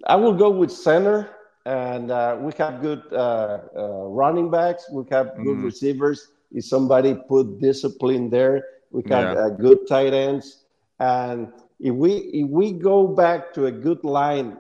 I 0.06 0.16
will 0.16 0.34
go 0.34 0.50
with 0.50 0.70
center. 0.70 1.30
And 1.66 2.10
uh, 2.10 2.36
we 2.38 2.52
have 2.58 2.82
good 2.82 3.02
uh, 3.10 3.58
uh 3.74 4.04
running 4.20 4.50
backs. 4.50 4.84
We 4.92 5.04
have 5.10 5.34
good 5.36 5.58
mm. 5.60 5.64
receivers. 5.64 6.28
If 6.52 6.66
somebody 6.66 7.14
put 7.14 7.58
discipline 7.58 8.28
there, 8.28 8.56
we 8.90 9.00
have 9.08 9.32
yeah. 9.32 9.44
Uh, 9.44 9.48
good 9.48 9.88
tight 9.88 10.12
ends 10.12 10.64
and 11.00 11.52
if 11.80 11.94
we 11.94 12.12
if 12.12 12.48
we 12.48 12.72
go 12.72 13.06
back 13.06 13.52
to 13.54 13.66
a 13.66 13.72
good 13.72 14.04
line 14.04 14.56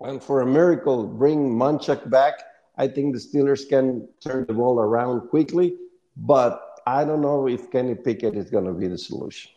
and 0.00 0.22
for 0.22 0.40
a 0.40 0.46
miracle 0.46 1.06
bring 1.06 1.50
Munchak 1.50 2.08
back, 2.10 2.34
I 2.76 2.88
think 2.88 3.14
the 3.14 3.20
Steelers 3.20 3.68
can 3.68 4.08
turn 4.20 4.44
the 4.46 4.54
ball 4.54 4.78
around 4.78 5.28
quickly. 5.28 5.76
But 6.16 6.80
I 6.86 7.04
don't 7.04 7.20
know 7.20 7.48
if 7.48 7.70
Kenny 7.70 7.94
Pickett 7.94 8.36
is 8.36 8.50
going 8.50 8.66
to 8.66 8.72
be 8.72 8.88
the 8.88 8.98
solution. 8.98 9.50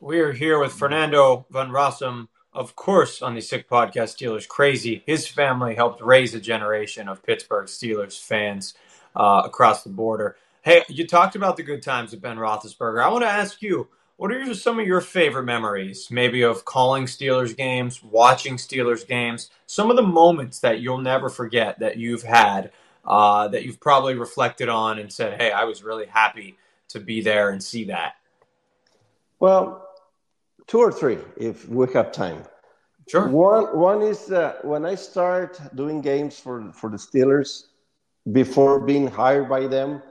We 0.00 0.20
are 0.20 0.32
here 0.32 0.58
with 0.58 0.72
Fernando 0.72 1.46
Von 1.50 1.70
Rossum, 1.70 2.28
of 2.52 2.76
course, 2.76 3.22
on 3.22 3.34
the 3.34 3.40
Sick 3.40 3.68
Podcast 3.68 4.16
Steelers 4.16 4.46
Crazy. 4.46 5.02
His 5.06 5.26
family 5.26 5.74
helped 5.74 6.02
raise 6.02 6.34
a 6.34 6.40
generation 6.40 7.08
of 7.08 7.22
Pittsburgh 7.22 7.66
Steelers 7.66 8.20
fans 8.20 8.74
uh, 9.16 9.42
across 9.44 9.82
the 9.82 9.90
border. 9.90 10.36
Hey, 10.62 10.82
you 10.88 11.06
talked 11.06 11.36
about 11.36 11.56
the 11.56 11.62
good 11.62 11.82
times 11.82 12.12
of 12.12 12.20
Ben 12.20 12.36
Roethlisberger. 12.36 13.02
I 13.02 13.08
want 13.08 13.22
to 13.22 13.30
ask 13.30 13.62
you 13.62 13.88
what 14.16 14.30
are 14.30 14.54
some 14.54 14.78
of 14.78 14.86
your 14.86 15.00
favorite 15.00 15.44
memories, 15.44 16.08
maybe 16.10 16.42
of 16.42 16.64
calling 16.64 17.06
Steelers 17.06 17.56
games, 17.56 18.02
watching 18.02 18.56
Steelers 18.56 19.06
games, 19.06 19.50
some 19.66 19.90
of 19.90 19.96
the 19.96 20.02
moments 20.02 20.60
that 20.60 20.80
you'll 20.80 20.98
never 20.98 21.28
forget 21.28 21.80
that 21.80 21.96
you've 21.96 22.22
had, 22.22 22.70
uh, 23.04 23.48
that 23.48 23.64
you've 23.64 23.80
probably 23.80 24.14
reflected 24.14 24.68
on 24.68 24.98
and 24.98 25.12
said, 25.12 25.40
hey, 25.40 25.50
I 25.50 25.64
was 25.64 25.82
really 25.82 26.06
happy 26.06 26.56
to 26.88 27.00
be 27.00 27.22
there 27.22 27.50
and 27.50 27.62
see 27.62 27.84
that? 27.84 28.14
Well, 29.40 29.86
two 30.66 30.78
or 30.78 30.92
three, 30.92 31.18
if 31.36 31.68
we 31.68 31.92
have 31.92 32.12
time. 32.12 32.44
Sure. 33.08 33.28
One, 33.28 33.76
one 33.76 34.00
is 34.00 34.30
uh, 34.30 34.54
when 34.62 34.86
I 34.86 34.94
start 34.94 35.60
doing 35.74 36.00
games 36.00 36.38
for, 36.38 36.72
for 36.72 36.88
the 36.88 36.96
Steelers, 36.96 37.64
before 38.32 38.80
being 38.80 39.06
hired 39.06 39.48
by 39.48 39.66
them, 39.66 40.02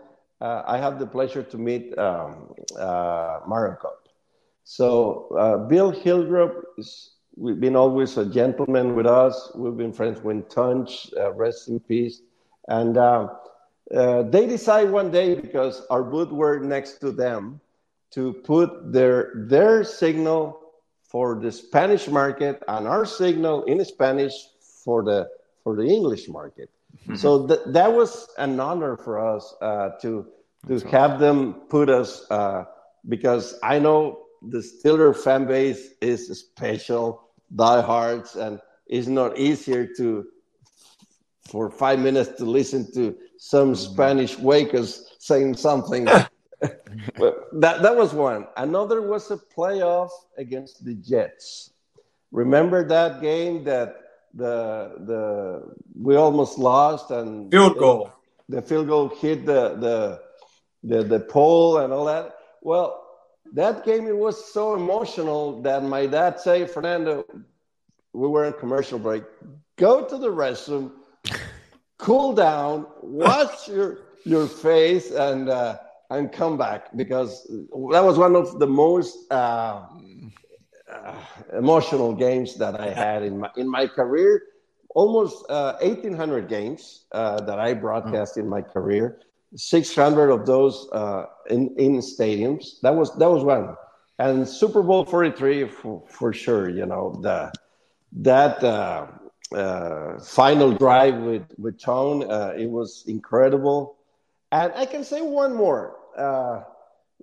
uh, 0.44 0.62
I 0.68 0.78
have 0.78 1.00
the 1.00 1.08
pleasure 1.08 1.42
to 1.42 1.58
meet 1.58 1.98
um, 1.98 2.54
uh, 2.78 3.40
Mario. 3.48 3.78
So 4.66 5.30
uh, 5.40 5.58
Bill 5.70 5.90
Hillgrove 5.90 6.64
is 6.78 7.14
we've 7.38 7.60
been 7.60 7.78
always 7.78 8.18
a 8.18 8.26
gentleman 8.26 8.94
with 8.96 9.08
us. 9.08 9.52
We've 9.56 9.78
been 9.78 9.94
friends 9.94 10.22
with 10.22 10.50
Tunch, 10.50 11.10
uh, 11.18 11.32
rest 11.34 11.70
in 11.70 11.80
peace. 11.80 12.22
And 12.68 12.98
uh, 12.98 13.30
uh, 13.96 14.24
they 14.24 14.46
decide 14.46 14.92
one 14.92 15.12
day 15.12 15.36
because 15.36 15.86
our 15.90 16.04
booth 16.04 16.30
were 16.30 16.60
next 16.60 17.00
to 17.00 17.12
them 17.12 17.62
to 18.12 18.34
put 18.34 18.92
their 18.92 19.46
their 19.48 19.84
signal 19.84 20.60
for 21.02 21.40
the 21.40 21.52
Spanish 21.52 22.08
market 22.08 22.62
and 22.68 22.88
our 22.88 23.06
signal 23.06 23.64
in 23.64 23.84
Spanish 23.86 24.34
for 24.84 25.04
the 25.04 25.30
for 25.64 25.76
the 25.76 25.84
English 25.84 26.28
market. 26.28 26.70
Mm-hmm. 27.02 27.16
So 27.16 27.48
th- 27.48 27.60
that 27.68 27.92
was 27.92 28.28
an 28.38 28.60
honor 28.60 28.98
for 28.98 29.20
us 29.20 29.54
uh, 29.62 29.90
to 30.02 30.28
to 30.68 30.80
That's 30.80 30.84
have 30.84 31.12
awesome. 31.12 31.20
them 31.20 31.54
put 31.70 31.90
us 31.90 32.26
uh, 32.32 32.66
because 33.10 33.60
I 33.62 33.80
know 33.80 34.24
the 34.42 34.60
Steeler 34.60 35.16
fan 35.16 35.46
base 35.46 35.90
is 36.02 36.28
special, 36.40 37.30
diehards, 37.54 38.36
and 38.36 38.60
it's 38.88 39.08
not 39.08 39.38
easier 39.38 39.88
to 39.98 40.26
for 41.50 41.70
five 41.70 42.00
minutes 42.00 42.38
to 42.38 42.46
listen 42.46 42.92
to 42.94 43.16
some 43.38 43.74
mm-hmm. 43.74 43.94
Spanish 43.94 44.36
wakers 44.38 45.02
saying 45.20 45.56
something. 45.56 46.06
that 46.62 47.82
that 47.82 47.96
was 47.96 48.14
one. 48.14 48.48
Another 48.56 49.02
was 49.02 49.30
a 49.32 49.38
playoff 49.38 50.12
against 50.38 50.86
the 50.86 50.94
Jets. 50.96 51.72
Remember 52.32 52.88
that 52.88 53.22
game 53.22 53.64
that 53.66 54.03
the 54.34 54.94
the 55.06 55.76
we 55.96 56.16
almost 56.16 56.58
lost 56.58 57.12
and 57.12 57.52
field 57.52 57.78
goal. 57.78 58.12
the 58.50 58.62
field 58.62 58.88
goal 58.88 59.10
hit 59.10 59.46
the 59.46 59.76
the 59.76 60.22
the 60.84 61.04
the 61.04 61.20
pole 61.20 61.78
and 61.80 61.94
all 61.94 62.06
that. 62.06 62.36
Well, 62.62 63.04
that 63.54 63.86
game 63.86 64.08
it 64.08 64.18
was 64.18 64.54
so 64.54 64.76
emotional 64.76 65.62
that 65.62 65.84
my 65.84 66.08
dad 66.08 66.40
said, 66.40 66.72
Fernando, 66.72 67.26
we 68.14 68.28
were 68.28 68.46
in 68.46 68.54
commercial 68.54 68.98
break. 69.00 69.24
Go 69.78 70.06
to 70.06 70.18
the 70.18 70.30
restroom, 70.30 70.92
cool 71.98 72.34
down, 72.34 72.88
wash 73.02 73.68
your 73.68 74.00
your 74.26 74.48
face, 74.48 75.12
and 75.12 75.50
uh, 75.50 75.78
and 76.10 76.32
come 76.32 76.58
back 76.58 76.96
because 76.96 77.44
that 77.92 78.04
was 78.04 78.18
one 78.18 78.36
of 78.36 78.60
the 78.60 78.68
most 78.68 79.32
uh, 79.32 79.86
uh, 80.94 81.16
emotional 81.58 82.14
games 82.14 82.56
that 82.58 82.80
I 82.80 82.90
had 82.90 83.24
in 83.24 83.40
my 83.40 83.50
in 83.58 83.70
my 83.70 83.88
career. 83.88 84.44
Almost 84.96 85.46
uh, 85.50 85.78
1,800 85.82 86.48
games 86.48 87.06
uh, 87.12 87.42
that 87.42 87.60
I 87.60 87.74
broadcast 87.74 88.38
in 88.38 88.48
my 88.48 88.62
career. 88.62 89.20
600 89.56 90.30
of 90.30 90.46
those 90.46 90.88
uh, 90.94 91.26
in 91.50 91.74
in 91.78 91.98
stadiums. 91.98 92.80
That 92.82 92.96
was 92.96 93.16
that 93.18 93.30
was 93.30 93.44
one. 93.44 93.76
And 94.20 94.48
Super 94.48 94.84
Bowl 94.84 95.06
43 95.06 95.68
for, 95.68 96.04
for 96.08 96.34
sure. 96.34 96.70
You 96.70 96.86
know 96.86 97.20
the 97.22 97.52
that 98.22 98.64
uh, 98.64 99.08
uh, 99.56 100.20
final 100.20 100.72
drive 100.74 101.16
with 101.18 101.48
with 101.58 101.80
Tone. 101.80 102.24
It 102.60 102.70
was 102.70 103.04
incredible. 103.08 103.98
And 104.52 104.72
I 104.76 104.86
can 104.86 105.04
say 105.04 105.22
one 105.22 105.56
more. 105.56 105.98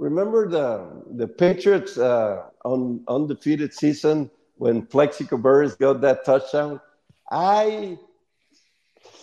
Remember 0.01 0.49
the 0.49 0.89
the 1.15 1.29
Patriots 1.29 1.99
uh, 1.99 2.45
on 2.65 3.05
undefeated 3.07 3.75
season 3.75 4.31
when 4.57 4.87
Plaxico 4.87 5.37
Burress 5.37 5.75
got 5.75 6.01
that 6.01 6.25
touchdown. 6.25 6.81
I 7.31 7.99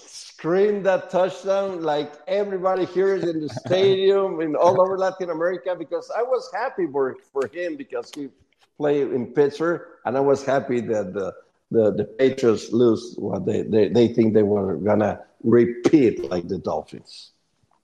screamed 0.05 0.85
that 0.85 1.09
touchdown 1.09 1.81
like 1.81 2.13
everybody 2.27 2.85
here 2.85 3.15
is 3.15 3.23
in 3.23 3.41
the 3.41 3.49
stadium 3.49 4.39
and 4.39 4.55
all 4.55 4.79
over 4.79 4.99
Latin 4.99 5.31
America 5.31 5.75
because 5.75 6.11
I 6.15 6.21
was 6.21 6.47
happy 6.53 6.85
for, 6.91 7.15
for 7.33 7.47
him 7.47 7.75
because 7.75 8.11
he 8.13 8.29
played 8.77 9.11
in 9.11 9.33
Pittsburgh 9.33 9.81
and 10.05 10.15
I 10.15 10.19
was 10.19 10.45
happy 10.45 10.79
that 10.81 11.11
the 11.11 11.33
the, 11.71 11.91
the 11.91 12.05
Patriots 12.05 12.71
lose 12.71 13.15
what 13.17 13.47
they, 13.47 13.63
they, 13.63 13.89
they 13.89 14.07
think 14.09 14.35
they 14.35 14.43
were 14.43 14.75
gonna 14.77 15.21
repeat 15.43 16.23
like 16.29 16.47
the 16.47 16.59
Dolphins. 16.59 17.31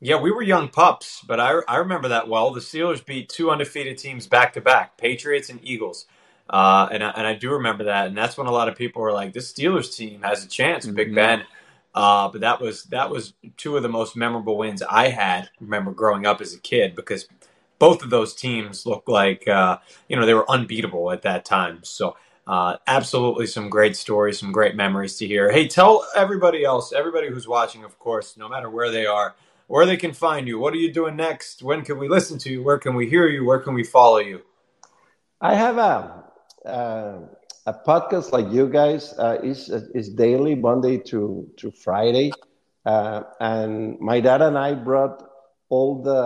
Yeah, 0.03 0.19
we 0.19 0.31
were 0.31 0.41
young 0.41 0.67
pups, 0.67 1.21
but 1.25 1.39
I, 1.39 1.61
I 1.65 1.77
remember 1.77 2.09
that 2.09 2.27
well. 2.27 2.51
The 2.51 2.59
Steelers 2.59 3.03
beat 3.05 3.29
two 3.29 3.49
undefeated 3.49 3.97
teams 3.97 4.27
back 4.27 4.51
to 4.53 4.61
back, 4.61 4.97
Patriots 4.97 5.49
and 5.49 5.61
Eagles. 5.63 6.07
Uh, 6.49 6.89
and, 6.91 7.01
I, 7.01 7.11
and 7.11 7.25
I 7.25 7.35
do 7.35 7.51
remember 7.51 7.85
that. 7.85 8.07
And 8.07 8.17
that's 8.17 8.37
when 8.37 8.47
a 8.47 8.51
lot 8.51 8.67
of 8.67 8.75
people 8.75 9.01
were 9.01 9.13
like, 9.13 9.31
this 9.31 9.53
Steelers 9.53 9.95
team 9.95 10.21
has 10.23 10.43
a 10.43 10.49
chance, 10.49 10.85
mm-hmm. 10.85 10.95
Big 10.95 11.15
Ben. 11.15 11.43
Uh, 11.95 12.27
but 12.27 12.41
that 12.41 12.59
was 12.59 12.83
that 12.85 13.09
was 13.11 13.33
two 13.55 13.77
of 13.77 13.83
the 13.83 13.87
most 13.87 14.17
memorable 14.17 14.57
wins 14.57 14.81
I 14.81 15.07
had. 15.07 15.49
Remember 15.61 15.91
growing 15.91 16.25
up 16.25 16.41
as 16.41 16.53
a 16.53 16.59
kid 16.59 16.95
because 16.95 17.29
both 17.79 18.03
of 18.03 18.09
those 18.09 18.33
teams 18.33 18.85
looked 18.85 19.07
like 19.07 19.47
uh, 19.47 19.77
you 20.09 20.17
know 20.17 20.25
they 20.25 20.33
were 20.33 20.49
unbeatable 20.51 21.11
at 21.11 21.21
that 21.21 21.45
time. 21.45 21.79
So 21.83 22.17
uh, 22.45 22.77
absolutely 22.87 23.45
some 23.45 23.69
great 23.69 23.95
stories, 23.95 24.39
some 24.39 24.51
great 24.51 24.75
memories 24.75 25.17
to 25.17 25.27
hear. 25.27 25.51
Hey, 25.51 25.67
tell 25.67 26.05
everybody 26.15 26.65
else, 26.65 26.91
everybody 26.91 27.29
who's 27.29 27.47
watching, 27.47 27.83
of 27.83 27.97
course, 27.99 28.35
no 28.35 28.49
matter 28.49 28.69
where 28.69 28.89
they 28.89 29.05
are, 29.05 29.35
where 29.73 29.87
they 29.87 29.97
can 29.97 30.13
find 30.13 30.47
you. 30.47 30.59
What 30.59 30.71
are 30.75 30.83
you 30.85 30.93
doing 30.93 31.15
next? 31.15 31.63
When 31.63 31.81
can 31.83 31.97
we 31.97 32.07
listen 32.07 32.37
to 32.45 32.49
you? 32.51 32.61
Where 32.61 32.77
can 32.77 32.93
we 32.93 33.09
hear 33.09 33.27
you? 33.27 33.43
Where 33.43 33.57
can 33.57 33.73
we 33.73 33.83
follow 33.83 34.19
you? 34.19 34.43
I 35.41 35.55
have 35.55 35.79
a 35.79 36.23
uh, 36.63 37.17
a 37.65 37.73
podcast 37.87 38.31
like 38.31 38.51
you 38.51 38.69
guys 38.69 39.15
uh, 39.17 39.39
is 39.41 39.71
is 39.99 40.09
daily, 40.09 40.53
Monday 40.53 40.99
to 41.09 41.49
to 41.57 41.71
Friday, 41.71 42.31
uh, 42.85 43.23
and 43.39 43.99
my 43.99 44.19
dad 44.19 44.43
and 44.43 44.59
I 44.59 44.75
brought 44.75 45.17
all 45.69 46.03
the 46.03 46.21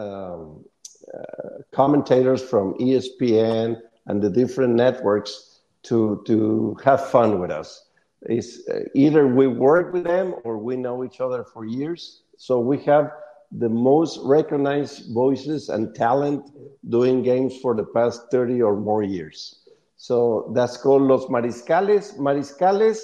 um, 0.00 0.64
uh, 1.12 1.62
commentators 1.72 2.42
from 2.42 2.74
ESPN 2.74 3.76
and 4.06 4.22
the 4.22 4.30
different 4.30 4.74
networks 4.76 5.58
to 5.90 6.22
to 6.28 6.76
have 6.84 7.10
fun 7.10 7.40
with 7.40 7.50
us. 7.50 7.86
Is 8.22 8.62
uh, 8.70 8.86
either 8.94 9.26
we 9.26 9.48
work 9.48 9.92
with 9.92 10.04
them 10.04 10.36
or 10.44 10.58
we 10.58 10.76
know 10.76 11.02
each 11.02 11.20
other 11.20 11.42
for 11.42 11.64
years 11.64 12.22
so 12.38 12.58
we 12.58 12.78
have 12.84 13.10
the 13.52 13.68
most 13.68 14.20
recognized 14.24 15.12
voices 15.14 15.68
and 15.68 15.94
talent 15.94 16.50
doing 16.88 17.22
games 17.22 17.56
for 17.60 17.74
the 17.74 17.84
past 17.84 18.22
30 18.30 18.62
or 18.62 18.76
more 18.76 19.02
years. 19.02 19.60
So 19.96 20.52
that's 20.54 20.76
called 20.76 21.02
Los 21.02 21.26
Mariscales. 21.26 22.18
Mariscales 22.18 22.98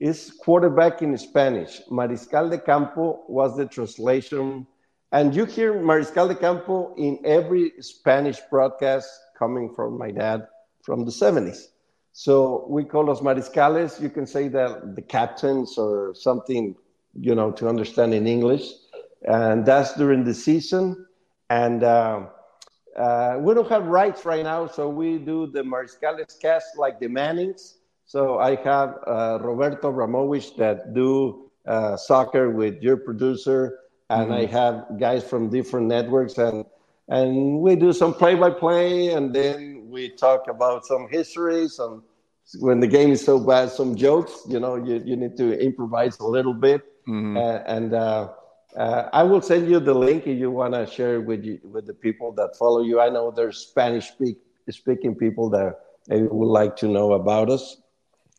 is 0.00 0.32
quarterback 0.42 1.00
in 1.00 1.16
Spanish. 1.16 1.80
Mariscal 1.90 2.50
de 2.50 2.58
Campo 2.58 3.24
was 3.28 3.56
the 3.56 3.66
translation. 3.66 4.66
And 5.12 5.34
you 5.34 5.44
hear 5.44 5.74
Mariscal 5.74 6.28
de 6.28 6.34
Campo 6.34 6.94
in 6.96 7.20
every 7.24 7.72
Spanish 7.80 8.40
broadcast 8.50 9.08
coming 9.38 9.72
from 9.74 9.96
my 9.96 10.10
dad 10.10 10.48
from 10.82 11.04
the 11.04 11.12
70s. 11.12 11.68
So 12.12 12.66
we 12.68 12.84
call 12.84 13.06
Los 13.06 13.20
Mariscales. 13.20 14.00
You 14.00 14.10
can 14.10 14.26
say 14.26 14.48
that 14.48 14.96
the 14.96 15.02
captains 15.02 15.78
or 15.78 16.14
something 16.14 16.74
you 17.18 17.34
know, 17.34 17.50
to 17.52 17.68
understand 17.68 18.14
in 18.14 18.26
English. 18.26 18.70
And 19.26 19.64
that's 19.64 19.94
during 19.94 20.24
the 20.24 20.34
season. 20.34 21.06
And 21.50 21.82
uh, 21.82 22.26
uh, 22.96 23.38
we 23.40 23.54
don't 23.54 23.68
have 23.68 23.86
rights 23.86 24.24
right 24.24 24.44
now, 24.44 24.66
so 24.66 24.88
we 24.88 25.18
do 25.18 25.46
the 25.46 25.62
Mariscales 25.62 26.38
cast 26.40 26.66
like 26.76 27.00
the 27.00 27.08
Mannings. 27.08 27.78
So 28.06 28.38
I 28.38 28.56
have 28.56 28.98
uh, 29.06 29.38
Roberto 29.40 29.88
Abramovich 29.88 30.56
that 30.56 30.94
do 30.94 31.50
uh, 31.66 31.96
soccer 31.96 32.50
with 32.50 32.82
your 32.82 32.96
producer, 32.96 33.78
and 34.10 34.30
mm-hmm. 34.30 34.32
I 34.32 34.46
have 34.46 35.00
guys 35.00 35.24
from 35.24 35.48
different 35.50 35.86
networks, 35.86 36.38
and 36.38 36.64
and 37.08 37.60
we 37.60 37.76
do 37.76 37.92
some 37.92 38.14
play-by-play, 38.14 39.12
and 39.12 39.34
then 39.34 39.88
we 39.90 40.08
talk 40.08 40.48
about 40.48 40.86
some 40.86 41.08
history, 41.10 41.68
some 41.68 42.04
when 42.60 42.80
the 42.80 42.86
game 42.86 43.10
is 43.10 43.24
so 43.24 43.38
bad, 43.38 43.70
some 43.70 43.96
jokes. 43.96 44.42
You 44.48 44.60
know, 44.60 44.76
you, 44.76 45.02
you 45.04 45.16
need 45.16 45.36
to 45.38 45.58
improvise 45.58 46.18
a 46.18 46.26
little 46.26 46.54
bit. 46.54 46.82
Mm-hmm. 47.08 47.36
Uh, 47.36 47.58
and 47.66 47.94
uh, 47.94 48.28
uh, 48.76 49.08
I 49.12 49.22
will 49.22 49.40
send 49.40 49.68
you 49.68 49.80
the 49.80 49.94
link 49.94 50.26
if 50.26 50.38
you 50.38 50.50
want 50.50 50.74
to 50.74 50.86
share 50.86 51.20
with 51.20 51.44
you, 51.44 51.60
with 51.62 51.86
the 51.86 51.94
people 51.94 52.32
that 52.32 52.56
follow 52.58 52.82
you. 52.82 53.00
I 53.00 53.08
know 53.08 53.30
there's 53.30 53.58
Spanish 53.58 54.08
speak, 54.08 54.38
speaking 54.70 55.14
people 55.14 55.50
that 55.50 55.80
would 56.08 56.48
like 56.48 56.76
to 56.76 56.88
know 56.88 57.12
about 57.12 57.50
us. 57.50 57.76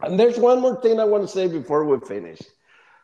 And 0.01 0.19
there's 0.19 0.38
one 0.38 0.60
more 0.60 0.82
thing 0.82 0.99
I 0.99 1.06
want 1.06 1.23
to 1.23 1.28
say 1.28 1.47
before 1.47 1.86
we 1.86 2.06
finish. 2.06 2.41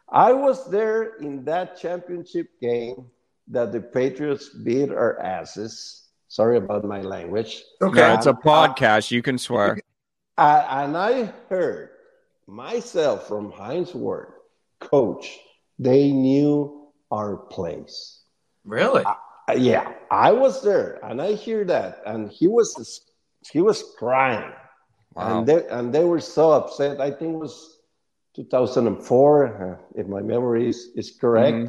I 0.09 0.33
was 0.33 0.69
there 0.69 1.15
in 1.17 1.45
that 1.45 1.79
championship 1.79 2.47
game 2.59 3.05
that 3.47 3.71
the 3.71 3.79
Patriots 3.79 4.49
beat 4.49 4.89
our 4.91 5.19
asses. 5.21 6.09
Sorry 6.27 6.57
about 6.57 6.83
my 6.83 7.01
language. 7.01 7.63
Okay, 7.81 8.13
it's 8.13 8.25
a 8.25 8.33
podcast. 8.33 9.11
you 9.11 9.21
can 9.21 9.37
swear. 9.37 9.77
I, 10.37 10.83
and 10.83 10.97
I 10.97 11.33
heard 11.49 11.89
myself 12.47 13.27
from 13.27 13.51
Hines 13.51 13.93
Ward, 13.93 14.33
coach, 14.79 15.39
they 15.81 16.11
knew 16.11 16.87
our 17.09 17.35
place. 17.35 18.21
Really? 18.63 19.03
I, 19.03 19.53
yeah, 19.55 19.93
I 20.11 20.31
was 20.31 20.61
there, 20.61 21.03
and 21.03 21.19
I 21.21 21.33
hear 21.33 21.65
that, 21.65 22.01
and 22.05 22.31
he 22.31 22.47
was 22.47 23.01
he 23.51 23.59
was 23.59 23.83
crying, 23.97 24.53
wow. 25.15 25.39
and 25.39 25.47
they 25.47 25.67
and 25.69 25.91
they 25.91 26.05
were 26.05 26.21
so 26.21 26.51
upset. 26.51 27.01
I 27.01 27.09
think 27.09 27.33
it 27.33 27.39
was 27.39 27.79
2004, 28.35 29.47
uh, 29.47 29.99
if 29.99 30.07
my 30.07 30.21
memory 30.21 30.69
is, 30.69 30.91
is 30.95 31.11
correct. 31.19 31.57
Mm-hmm. 31.57 31.67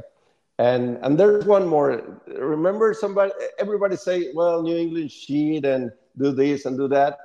And 0.58 0.98
and 1.02 1.18
there's 1.18 1.46
one 1.46 1.66
more. 1.66 2.20
Remember, 2.28 2.92
somebody, 2.92 3.32
everybody 3.58 3.96
say, 3.96 4.30
"Well, 4.34 4.62
New 4.62 4.76
England 4.76 5.10
cheat 5.10 5.64
and 5.64 5.90
do 6.18 6.30
this 6.30 6.66
and 6.66 6.76
do 6.76 6.86
that." 6.88 7.18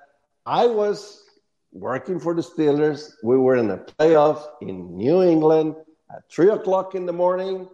I 0.46 0.66
was 0.66 1.26
working 1.74 2.20
for 2.20 2.34
the 2.34 2.42
Steelers. 2.42 3.12
We 3.22 3.38
were 3.38 3.58
in 3.58 3.70
a 3.70 3.78
playoff 3.78 4.48
in 4.62 4.96
New 4.96 5.22
England 5.22 5.76
at 6.12 6.30
three 6.32 6.50
o'clock 6.50 6.96
in 6.96 7.06
the 7.06 7.14
morning. 7.14 7.68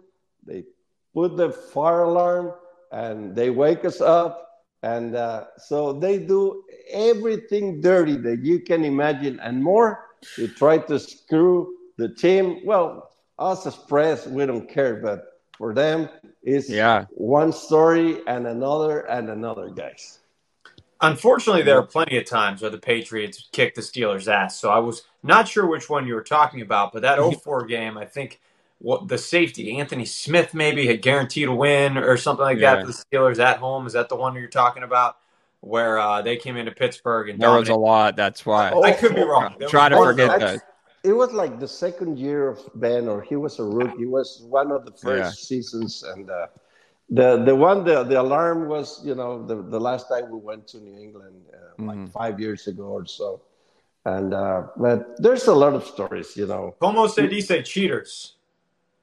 They 0.46 0.64
put 1.14 1.36
the 1.36 1.50
fire 1.50 2.02
alarm 2.02 2.52
and 2.92 3.34
they 3.34 3.50
wake 3.50 3.84
us 3.84 4.00
up. 4.00 4.40
And 4.82 5.16
uh, 5.16 5.46
so 5.56 5.94
they 5.94 6.18
do 6.18 6.64
everything 6.90 7.80
dirty 7.80 8.16
that 8.18 8.44
you 8.44 8.60
can 8.60 8.84
imagine 8.84 9.40
and 9.40 9.62
more 9.62 10.04
They 10.36 10.48
try 10.48 10.78
to 10.78 10.98
screw 10.98 11.74
the 11.96 12.08
team. 12.08 12.60
Well, 12.64 13.10
us 13.38 13.66
as 13.66 13.76
press, 13.76 14.26
we 14.26 14.44
don't 14.46 14.68
care, 14.68 14.96
but 14.96 15.40
for 15.56 15.74
them, 15.74 16.08
it's 16.42 16.68
yeah. 16.68 17.06
one 17.10 17.52
story 17.52 18.18
and 18.26 18.46
another 18.46 19.00
and 19.00 19.30
another, 19.30 19.70
guys. 19.70 20.18
Unfortunately, 21.10 21.62
there 21.62 21.78
are 21.78 21.86
plenty 21.86 22.16
of 22.16 22.24
times 22.24 22.62
where 22.62 22.70
the 22.70 22.78
Patriots 22.78 23.48
kicked 23.52 23.76
the 23.76 23.82
Steelers' 23.82 24.26
ass. 24.26 24.58
So 24.58 24.70
I 24.70 24.78
was 24.78 25.02
not 25.22 25.48
sure 25.48 25.66
which 25.66 25.90
one 25.90 26.06
you 26.06 26.14
were 26.14 26.22
talking 26.22 26.62
about, 26.62 26.92
but 26.92 27.02
that 27.02 27.18
04 27.42 27.66
game, 27.66 27.98
I 27.98 28.04
think 28.04 28.40
what 28.78 29.08
the 29.08 29.18
safety, 29.18 29.78
Anthony 29.78 30.04
Smith, 30.04 30.54
maybe 30.54 30.86
had 30.86 31.02
guaranteed 31.02 31.48
a 31.48 31.54
win 31.54 31.96
or 31.98 32.16
something 32.16 32.44
like 32.44 32.58
yeah. 32.58 32.76
that 32.76 32.86
for 32.86 32.92
the 32.92 33.04
Steelers 33.04 33.38
at 33.38 33.58
home. 33.58 33.86
Is 33.86 33.92
that 33.92 34.08
the 34.08 34.16
one 34.16 34.34
you're 34.34 34.48
talking 34.48 34.82
about? 34.82 35.16
Where 35.60 35.98
uh, 35.98 36.20
they 36.20 36.36
came 36.36 36.58
into 36.58 36.72
Pittsburgh 36.72 37.30
and 37.30 37.40
there 37.40 37.48
dominated. 37.48 37.72
was 37.72 37.76
a 37.76 37.80
lot. 37.80 38.16
That's 38.16 38.44
why 38.44 38.70
I 38.70 38.92
could 38.92 39.14
be 39.14 39.22
wrong. 39.22 39.56
Try 39.68 39.88
to 39.88 39.96
forget 39.96 40.38
that. 40.38 40.60
It 41.04 41.12
was 41.12 41.32
like 41.32 41.58
the 41.58 41.68
second 41.68 42.18
year 42.18 42.48
of 42.48 42.60
Ben, 42.76 43.08
or 43.08 43.22
he 43.22 43.36
was 43.36 43.58
a 43.58 43.64
rookie. 43.64 43.98
He 43.98 44.06
was 44.06 44.42
one 44.48 44.70
of 44.70 44.84
the 44.84 44.92
first 44.92 45.06
yeah. 45.06 45.30
seasons, 45.30 46.02
and 46.02 46.30
uh, 46.30 46.46
the 47.10 47.42
the 47.44 47.54
one 47.54 47.84
the, 47.84 48.02
the 48.04 48.20
alarm 48.20 48.68
was 48.68 49.04
you 49.04 49.14
know 49.14 49.44
the, 49.46 49.62
the 49.62 49.80
last 49.80 50.08
time 50.08 50.30
we 50.30 50.38
went 50.38 50.66
to 50.68 50.78
New 50.78 50.98
England 50.98 51.36
uh, 51.52 51.56
mm-hmm. 51.56 51.88
like 51.88 52.12
five 52.12 52.40
years 52.40 52.66
ago 52.66 52.84
or 52.84 53.06
so, 53.06 53.42
and 54.04 54.32
uh, 54.32 54.68
but 54.76 55.20
there's 55.22 55.46
a 55.46 55.54
lot 55.54 55.74
of 55.74 55.84
stories 55.84 56.36
you 56.36 56.46
know. 56.46 56.74
Como 56.80 57.06
se 57.06 57.26
dice 57.26 57.62
cheaters? 57.64 58.36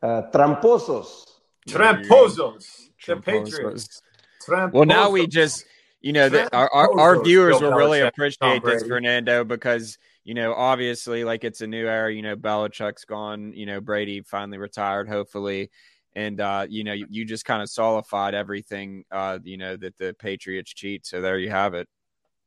Uh, 0.02 0.24
tramposos. 0.34 1.26
Tramposos. 1.70 2.90
The 3.06 3.18
Patriots. 3.18 4.02
Tramposos. 4.44 4.74
Well, 4.74 4.86
now 4.86 5.12
we 5.12 5.28
just 5.28 5.66
you 6.02 6.14
know, 6.14 6.30
the, 6.30 6.54
our, 6.56 6.70
our, 6.74 7.00
our 7.00 7.24
viewers 7.24 7.62
will 7.62 7.74
really 7.74 8.02
appreciate 8.02 8.64
this, 8.64 8.84
Fernando, 8.84 9.44
because 9.44 10.00
you 10.24 10.34
know, 10.34 10.54
obviously, 10.54 11.24
like 11.24 11.44
it's 11.44 11.62
a 11.62 11.68
new 11.68 11.88
era. 11.88 12.12
You 12.12 12.24
know, 12.24 12.36
Belichick's 12.36 13.06
gone. 13.06 13.54
You 13.54 13.68
know, 13.68 13.82
Brady 13.82 14.22
finally 14.22 14.58
retired, 14.58 15.08
hopefully, 15.08 15.70
and 16.15 16.39
uh, 16.39 16.65
you 16.69 16.84
know, 16.84 16.93
you, 16.93 17.08
you 17.10 17.26
just 17.26 17.45
kind 17.45 17.62
of 17.62 17.69
solidified 17.69 18.34
everything. 18.34 19.06
Uh, 19.12 19.39
you 19.43 19.58
know 19.58 19.76
that 19.78 19.97
the 19.97 20.15
Patriots 20.17 20.74
cheat. 20.74 21.06
So 21.06 21.21
there 21.21 21.38
you 21.38 21.50
have 21.50 21.74
it. 21.74 21.88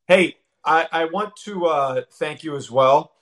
Hey, 0.06 0.36
I, 0.64 0.88
I 0.92 1.04
want 1.06 1.36
to 1.44 1.66
uh, 1.66 2.02
thank 2.12 2.44
you 2.44 2.56
as 2.56 2.70
well. 2.70 3.12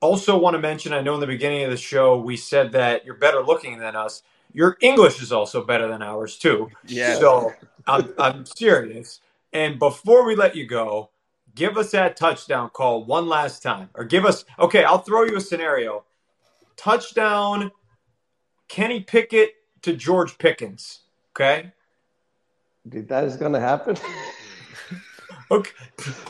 Also, 0.00 0.36
want 0.36 0.54
to 0.54 0.60
mention. 0.60 0.92
I 0.92 1.00
know 1.00 1.14
in 1.14 1.20
the 1.20 1.26
beginning 1.26 1.64
of 1.64 1.70
the 1.70 1.76
show 1.76 2.18
we 2.18 2.36
said 2.36 2.72
that 2.72 3.04
you're 3.04 3.14
better 3.14 3.42
looking 3.42 3.78
than 3.78 3.96
us. 3.96 4.22
Your 4.52 4.76
English 4.80 5.22
is 5.22 5.32
also 5.32 5.64
better 5.64 5.88
than 5.88 6.02
ours 6.02 6.38
too. 6.38 6.70
Yeah. 6.86 7.18
So 7.18 7.52
I'm 7.86 8.12
I'm 8.18 8.46
serious. 8.46 9.20
And 9.52 9.78
before 9.78 10.26
we 10.26 10.36
let 10.36 10.54
you 10.54 10.66
go, 10.66 11.10
give 11.54 11.76
us 11.76 11.90
that 11.92 12.16
touchdown 12.16 12.70
call 12.70 13.04
one 13.04 13.28
last 13.28 13.62
time. 13.62 13.88
Or 13.94 14.04
give 14.04 14.24
us, 14.24 14.44
okay, 14.58 14.84
I'll 14.84 14.98
throw 14.98 15.24
you 15.24 15.36
a 15.36 15.40
scenario. 15.40 16.04
Touchdown, 16.76 17.72
Kenny 18.68 19.00
Pickett 19.00 19.54
to 19.82 19.94
George 19.94 20.38
Pickens. 20.38 21.00
Okay. 21.30 21.72
Did 22.88 23.08
that 23.08 23.24
is 23.24 23.36
going 23.36 23.52
to 23.52 23.60
happen. 23.60 23.96
okay. 25.50 25.70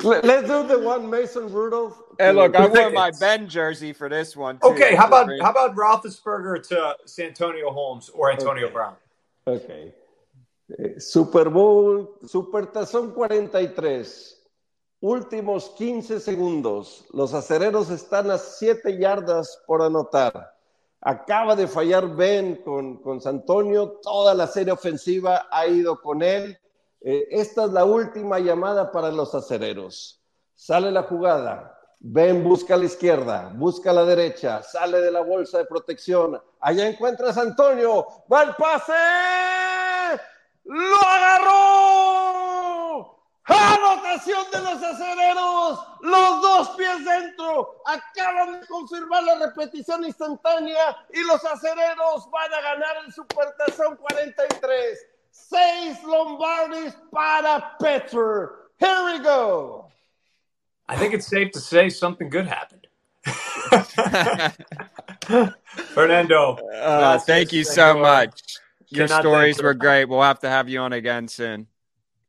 Let's 0.02 0.48
do 0.48 0.66
the 0.66 0.80
one 0.82 1.08
Mason 1.08 1.52
Rudolph. 1.52 2.00
Hey, 2.18 2.32
look, 2.32 2.56
I 2.56 2.66
wore 2.66 2.90
my 2.90 3.12
Ben 3.20 3.48
jersey 3.48 3.92
for 3.92 4.08
this 4.08 4.36
one. 4.36 4.58
Too. 4.58 4.68
Okay, 4.68 4.94
how 4.94 5.06
about 5.06 5.28
how 5.42 5.50
about 5.50 5.76
Roethlisberger 5.76 6.66
to 6.68 6.96
Santonio 7.04 7.70
Holmes 7.70 8.08
or 8.08 8.32
Antonio 8.32 8.64
okay. 8.64 8.72
Brown? 8.72 8.94
Okay. 9.46 9.92
Eh, 10.78 10.98
Super 10.98 11.50
Bowl, 11.50 12.18
Super 12.26 12.62
Tazón 12.62 13.14
43. 13.14 14.36
Últimos 15.02 15.74
15 15.76 16.20
segundos. 16.20 17.04
Los 17.12 17.34
acereros 17.34 17.90
están 17.90 18.30
a 18.30 18.38
7 18.38 18.96
yardas 18.98 19.62
por 19.66 19.82
anotar. 19.82 20.55
Acaba 21.08 21.54
de 21.54 21.68
fallar 21.68 22.16
Ben 22.16 22.56
con, 22.64 22.96
con 23.00 23.20
Santonio. 23.20 24.00
Toda 24.02 24.34
la 24.34 24.48
serie 24.48 24.72
ofensiva 24.72 25.46
ha 25.52 25.64
ido 25.64 26.02
con 26.02 26.20
él. 26.20 26.58
Eh, 27.00 27.28
esta 27.30 27.66
es 27.66 27.70
la 27.70 27.84
última 27.84 28.40
llamada 28.40 28.90
para 28.90 29.12
los 29.12 29.32
acereros. 29.32 30.20
Sale 30.56 30.90
la 30.90 31.04
jugada. 31.04 31.78
Ben 32.00 32.42
busca 32.42 32.74
a 32.74 32.78
la 32.78 32.86
izquierda, 32.86 33.52
busca 33.54 33.90
a 33.90 33.94
la 33.94 34.04
derecha, 34.04 34.64
sale 34.64 35.00
de 35.00 35.12
la 35.12 35.20
bolsa 35.20 35.58
de 35.58 35.66
protección. 35.66 36.42
Allá 36.58 36.88
encuentra 36.88 37.30
a 37.30 37.34
Santonio. 37.34 38.04
¡Va 38.30 38.42
el 38.42 38.56
pase! 38.56 38.92
¡Lo 40.64 40.96
agarró! 40.96 42.25
¡Anotación 43.46 44.50
de 44.52 44.60
los 44.60 44.82
acereros! 44.82 45.86
Los 46.00 46.42
dos 46.42 46.70
pies 46.70 47.04
dentro. 47.04 47.82
Acaban 47.86 48.60
de 48.60 48.66
confirmar 48.66 49.22
la 49.22 49.46
repetición 49.46 50.04
instantánea 50.04 50.96
y 51.12 51.22
los 51.22 51.44
acereros 51.44 52.28
van 52.30 52.52
a 52.52 52.60
ganar 52.60 52.96
el 53.04 53.12
Supertazón 53.12 53.96
43. 53.96 55.06
Seis 55.30 56.02
Lombardis 56.02 56.96
para 57.12 57.76
Petr. 57.78 58.70
Here 58.78 59.04
we 59.04 59.18
go. 59.20 59.90
I 60.88 60.96
think 60.96 61.14
it's 61.14 61.26
safe 61.26 61.52
to 61.52 61.60
say 61.60 61.88
something 61.88 62.28
good 62.28 62.46
happened. 62.46 62.86
Fernando. 65.94 66.54
Uh, 66.74 67.18
thank 67.18 67.52
you 67.52 67.64
so 67.64 67.98
much. 67.98 68.58
Your 68.88 69.08
stories 69.08 69.60
were 69.60 69.74
great. 69.74 70.04
We'll 70.06 70.22
have 70.22 70.40
to 70.40 70.48
have 70.48 70.68
you 70.68 70.80
on 70.80 70.92
again 70.92 71.26
soon. 71.28 71.66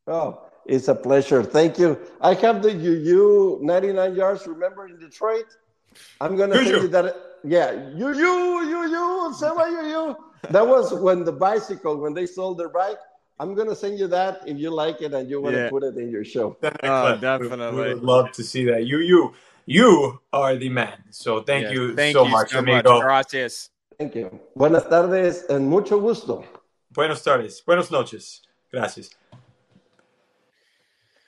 Oh, 0.08 0.47
it's 0.68 0.88
a 0.88 0.96
pleasure. 0.96 1.44
Thank 1.44 1.80
you. 1.80 1.98
I 2.22 2.34
have 2.36 2.62
the 2.62 2.72
UU 2.72 3.60
99 3.62 4.16
yards. 4.16 4.46
Remember 4.48 4.86
in 4.88 5.00
Detroit? 5.00 5.46
I'm 6.22 6.36
going 6.36 6.52
to 6.52 6.58
send 6.58 6.68
you 6.84 6.88
that. 6.90 7.16
Yeah, 7.44 7.72
UU, 7.72 8.60
UU, 8.76 9.34
Sema 9.34 9.66
UU. 9.70 10.16
That 10.52 10.68
was 10.68 10.94
when 10.94 11.24
the 11.24 11.32
bicycle, 11.32 11.98
when 11.98 12.14
they 12.14 12.26
sold 12.26 12.58
their 12.58 12.70
bike. 12.70 12.98
I'm 13.40 13.54
going 13.54 13.70
to 13.70 13.76
send 13.76 14.00
you 14.00 14.08
that 14.08 14.42
if 14.48 14.58
you 14.58 14.72
like 14.72 15.02
it 15.02 15.14
and 15.14 15.30
you 15.30 15.42
want 15.42 15.56
Yeah. 15.56 15.66
to 15.66 15.70
put 15.70 15.84
it 15.84 15.96
in 15.98 16.10
your 16.10 16.26
show. 16.26 16.58
Oh, 16.84 17.14
We 17.14 17.20
definitely. 17.22 17.76
would 17.94 18.04
love 18.04 18.32
to 18.34 18.44
see 18.44 18.66
that. 18.66 18.86
You, 18.86 18.98
you, 19.00 19.34
you 19.66 20.20
are 20.34 20.56
the 20.56 20.70
man. 20.70 20.98
So 21.12 21.42
thank 21.44 21.66
Yes, 21.66 21.74
you 21.74 21.96
Thank 21.96 22.16
so 22.16 22.26
you 22.26 22.32
much, 22.32 22.50
so 22.52 22.62
much. 22.64 22.84
Gracias. 22.84 23.70
Thank 24.00 24.16
you. 24.16 24.40
Buenas 24.56 24.86
tardes 24.90 25.44
and 25.50 25.68
mucho 25.70 26.00
gusto. 26.00 26.44
Buenos 26.92 27.24
tardes. 27.24 27.62
Buenos 27.66 27.92
noches. 27.92 28.42
Gracias. 28.72 29.10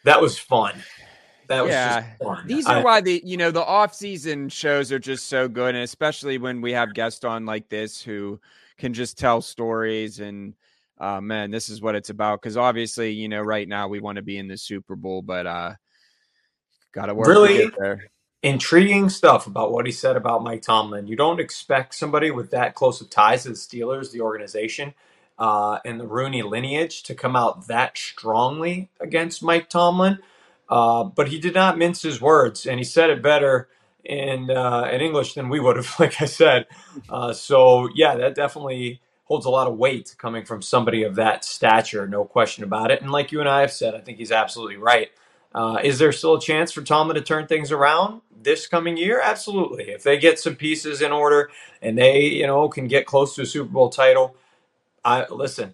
That 0.06 0.22
was 0.22 0.38
fun. 0.38 0.82
That 1.48 1.62
was 1.64 1.72
Yeah. 1.72 2.02
just 2.02 2.22
fun. 2.22 2.48
These 2.48 2.68
are 2.68 2.78
I- 2.78 2.84
why 2.84 3.02
the 3.02 3.22
you 3.26 3.36
know 3.38 3.52
the 3.52 3.64
off 3.64 3.94
season 3.96 4.50
shows 4.50 4.92
are 4.92 5.00
just 5.00 5.28
so 5.28 5.48
good, 5.48 5.76
and 5.76 5.84
especially 5.84 6.38
when 6.38 6.62
we 6.62 6.72
have 6.74 6.94
guests 6.94 7.24
on 7.26 7.46
like 7.46 7.70
this 7.70 8.02
who 8.02 8.40
can 8.78 8.94
just 8.94 9.18
tell 9.18 9.42
stories 9.42 10.20
and 10.20 10.54
uh 11.00 11.20
man, 11.22 11.50
this 11.52 11.70
is 11.70 11.82
what 11.82 11.96
it's 11.96 12.10
about. 12.10 12.42
Because 12.42 12.56
obviously, 12.58 13.12
you 13.12 13.28
know, 13.30 13.42
right 13.42 13.68
now 13.68 13.88
we 13.88 14.00
want 14.00 14.18
to 14.18 14.22
be 14.22 14.38
in 14.38 14.48
the 14.48 14.58
Super 14.58 14.96
Bowl, 14.96 15.22
but 15.22 15.48
uh 15.48 15.74
gotta 16.92 17.14
work 17.14 17.28
Really? 17.28 17.72
there. 17.80 18.10
intriguing 18.42 19.10
stuff 19.10 19.48
about 19.48 19.74
what 19.74 19.86
he 19.86 19.92
said 19.92 20.16
about 20.16 20.42
Mike 20.44 20.62
Tomlin. 20.62 21.06
You 21.08 21.18
don't 21.18 21.42
expect 21.42 21.94
somebody 21.94 22.32
with 22.32 22.52
that 22.52 22.74
close 22.74 23.02
of 23.02 23.10
ties 23.10 23.44
to 23.44 23.50
the 23.50 23.56
Steelers, 23.56 24.12
the 24.12 24.22
organization, 24.22 24.94
uh, 25.40 25.80
and 25.86 26.00
the 26.00 26.08
Rooney 26.08 26.44
lineage 26.44 27.04
to 27.04 27.16
come 27.16 27.36
out 27.36 27.68
that 27.68 27.98
strongly 27.98 28.92
against 29.00 29.44
Mike 29.44 29.70
Tomlin. 29.70 30.20
Uh, 30.70 31.06
but 31.06 31.30
he 31.30 31.40
did 31.40 31.56
not 31.56 31.80
mince 31.80 32.04
his 32.04 32.22
words, 32.22 32.68
and 32.68 32.80
he 32.80 32.86
said 32.86 33.10
it 33.10 33.24
better 33.24 33.70
in 34.06 34.52
uh, 34.52 34.90
in 34.92 35.02
English 35.02 35.36
than 35.36 35.50
we 35.50 35.60
would 35.60 35.78
have, 35.78 35.96
like 36.00 36.22
I 36.22 36.26
said. 36.26 36.68
Uh, 37.10 37.34
so 37.34 37.90
yeah, 37.96 38.16
that 38.18 38.36
definitely 38.36 39.02
holds 39.26 39.46
a 39.46 39.50
lot 39.52 39.68
of 39.68 39.78
weight 39.78 40.16
coming 40.18 40.46
from 40.46 40.62
somebody 40.62 41.04
of 41.04 41.16
that 41.16 41.46
stature, 41.46 42.08
no 42.08 42.26
question 42.26 42.64
about 42.64 42.92
it. 42.92 43.02
And 43.02 43.12
like 43.12 43.32
you 43.32 43.40
and 43.40 43.50
I 43.50 43.62
have 43.62 43.72
said, 43.72 43.96
I 43.96 44.00
think 44.00 44.18
he's 44.18 44.32
absolutely 44.32 44.78
right. 44.78 45.10
Uh, 45.54 45.80
is 45.84 46.00
there 46.00 46.12
still 46.12 46.36
a 46.36 46.42
chance 46.42 46.72
for 46.72 46.82
Tomlin 46.82 47.16
to 47.16 47.22
turn 47.22 47.48
things 47.48 47.72
around 47.72 48.22
this 48.42 48.68
coming 48.68 48.98
year? 48.98 49.22
Absolutely. 49.24 49.92
If 49.92 50.04
they 50.04 50.18
get 50.18 50.40
some 50.40 50.56
pieces 50.56 51.02
in 51.02 51.12
order 51.12 51.52
and 51.82 51.98
they, 51.98 52.24
you 52.24 52.48
know, 52.48 52.70
can 52.70 52.88
get 52.88 53.06
close 53.06 53.36
to 53.36 53.44
a 53.44 53.46
Super 53.46 53.72
Bowl 53.72 53.90
title, 53.90 54.36
I 55.06 55.28
listen. 55.30 55.74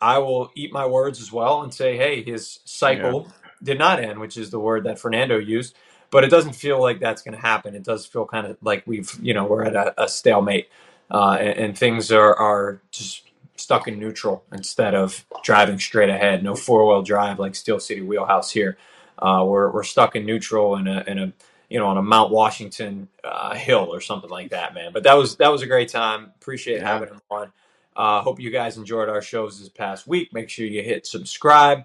I 0.00 0.18
will 0.18 0.50
eat 0.56 0.72
my 0.72 0.86
words 0.86 1.20
as 1.20 1.32
well 1.32 1.62
and 1.62 1.72
say, 1.72 1.96
hey, 1.96 2.22
his 2.22 2.60
cycle 2.64 3.28
did 3.62 3.78
not 3.78 4.00
end, 4.00 4.20
which 4.20 4.36
is 4.36 4.50
the 4.50 4.58
word 4.60 4.84
that 4.84 4.98
Fernando 4.98 5.38
used. 5.38 5.76
But 6.10 6.24
it 6.24 6.30
doesn't 6.30 6.54
feel 6.54 6.80
like 6.80 7.00
that's 7.00 7.22
going 7.22 7.34
to 7.36 7.40
happen. 7.40 7.74
It 7.74 7.84
does 7.84 8.06
feel 8.06 8.26
kind 8.26 8.46
of 8.46 8.58
like 8.62 8.84
we've, 8.86 9.12
you 9.22 9.34
know, 9.34 9.46
we're 9.46 9.64
at 9.64 9.76
a, 9.76 10.04
a 10.04 10.08
stalemate, 10.08 10.68
uh, 11.10 11.38
and, 11.40 11.58
and 11.58 11.78
things 11.78 12.12
are 12.12 12.34
are 12.36 12.80
just 12.90 13.24
stuck 13.56 13.88
in 13.88 13.98
neutral 13.98 14.44
instead 14.52 14.94
of 14.94 15.24
driving 15.44 15.78
straight 15.78 16.10
ahead. 16.10 16.42
No 16.44 16.54
four 16.56 16.86
wheel 16.86 17.02
drive 17.02 17.38
like 17.38 17.54
Steel 17.54 17.80
City 17.80 18.02
Wheelhouse 18.02 18.50
here. 18.52 18.78
Uh, 19.18 19.44
we're 19.46 19.70
we're 19.72 19.84
stuck 19.84 20.16
in 20.16 20.26
neutral 20.26 20.76
in 20.76 20.86
a 20.88 21.04
in 21.06 21.18
a 21.18 21.32
you 21.70 21.78
know 21.78 21.86
on 21.86 21.98
a 21.98 22.02
Mount 22.02 22.30
Washington 22.32 23.08
uh, 23.24 23.54
hill 23.54 23.88
or 23.94 24.00
something 24.00 24.30
like 24.30 24.50
that, 24.50 24.74
man. 24.74 24.92
But 24.92 25.04
that 25.04 25.14
was 25.14 25.36
that 25.36 25.50
was 25.52 25.62
a 25.62 25.66
great 25.66 25.88
time. 25.90 26.32
Appreciate 26.40 26.80
Yeah. 26.80 26.88
having 26.88 27.08
him 27.10 27.20
on. 27.30 27.52
Uh, 27.96 28.22
hope 28.22 28.40
you 28.40 28.50
guys 28.50 28.76
enjoyed 28.76 29.08
our 29.08 29.22
shows 29.22 29.58
this 29.58 29.68
past 29.68 30.06
week. 30.06 30.32
Make 30.32 30.48
sure 30.48 30.66
you 30.66 30.82
hit 30.82 31.06
subscribe 31.06 31.84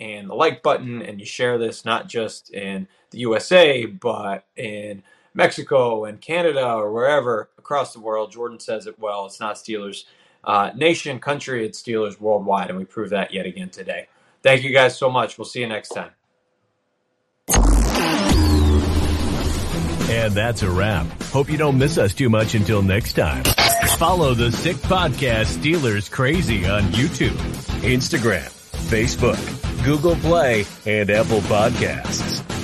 and 0.00 0.30
the 0.30 0.34
like 0.34 0.62
button, 0.62 1.02
and 1.02 1.18
you 1.18 1.26
share 1.26 1.58
this 1.58 1.84
not 1.84 2.08
just 2.08 2.52
in 2.52 2.86
the 3.10 3.18
USA 3.18 3.86
but 3.86 4.44
in 4.56 5.02
Mexico 5.34 6.04
and 6.04 6.20
Canada 6.20 6.74
or 6.74 6.92
wherever 6.92 7.48
across 7.58 7.92
the 7.92 8.00
world. 8.00 8.32
Jordan 8.32 8.60
says 8.60 8.86
it 8.86 8.98
well. 8.98 9.26
It's 9.26 9.40
not 9.40 9.56
Steelers 9.56 10.04
uh, 10.44 10.70
nation, 10.74 11.18
country. 11.18 11.66
It's 11.66 11.82
Steelers 11.82 12.20
worldwide, 12.20 12.70
and 12.70 12.78
we 12.78 12.84
prove 12.84 13.10
that 13.10 13.32
yet 13.32 13.46
again 13.46 13.70
today. 13.70 14.08
Thank 14.42 14.62
you 14.62 14.72
guys 14.72 14.96
so 14.96 15.10
much. 15.10 15.36
We'll 15.36 15.44
see 15.44 15.60
you 15.60 15.66
next 15.66 15.90
time. 15.90 16.10
And 20.10 20.32
that's 20.32 20.62
a 20.62 20.70
wrap. 20.70 21.06
Hope 21.24 21.50
you 21.50 21.58
don't 21.58 21.76
miss 21.76 21.98
us 21.98 22.14
too 22.14 22.30
much 22.30 22.54
until 22.54 22.82
next 22.82 23.12
time. 23.12 23.44
Follow 23.98 24.32
the 24.32 24.52
Sick 24.52 24.76
Podcast 24.76 25.58
Steelers 25.58 26.08
Crazy 26.08 26.64
on 26.66 26.82
YouTube, 26.92 27.34
Instagram, 27.82 28.48
Facebook, 28.88 29.84
Google 29.84 30.14
Play, 30.14 30.64
and 30.86 31.10
Apple 31.10 31.40
Podcasts. 31.40 32.57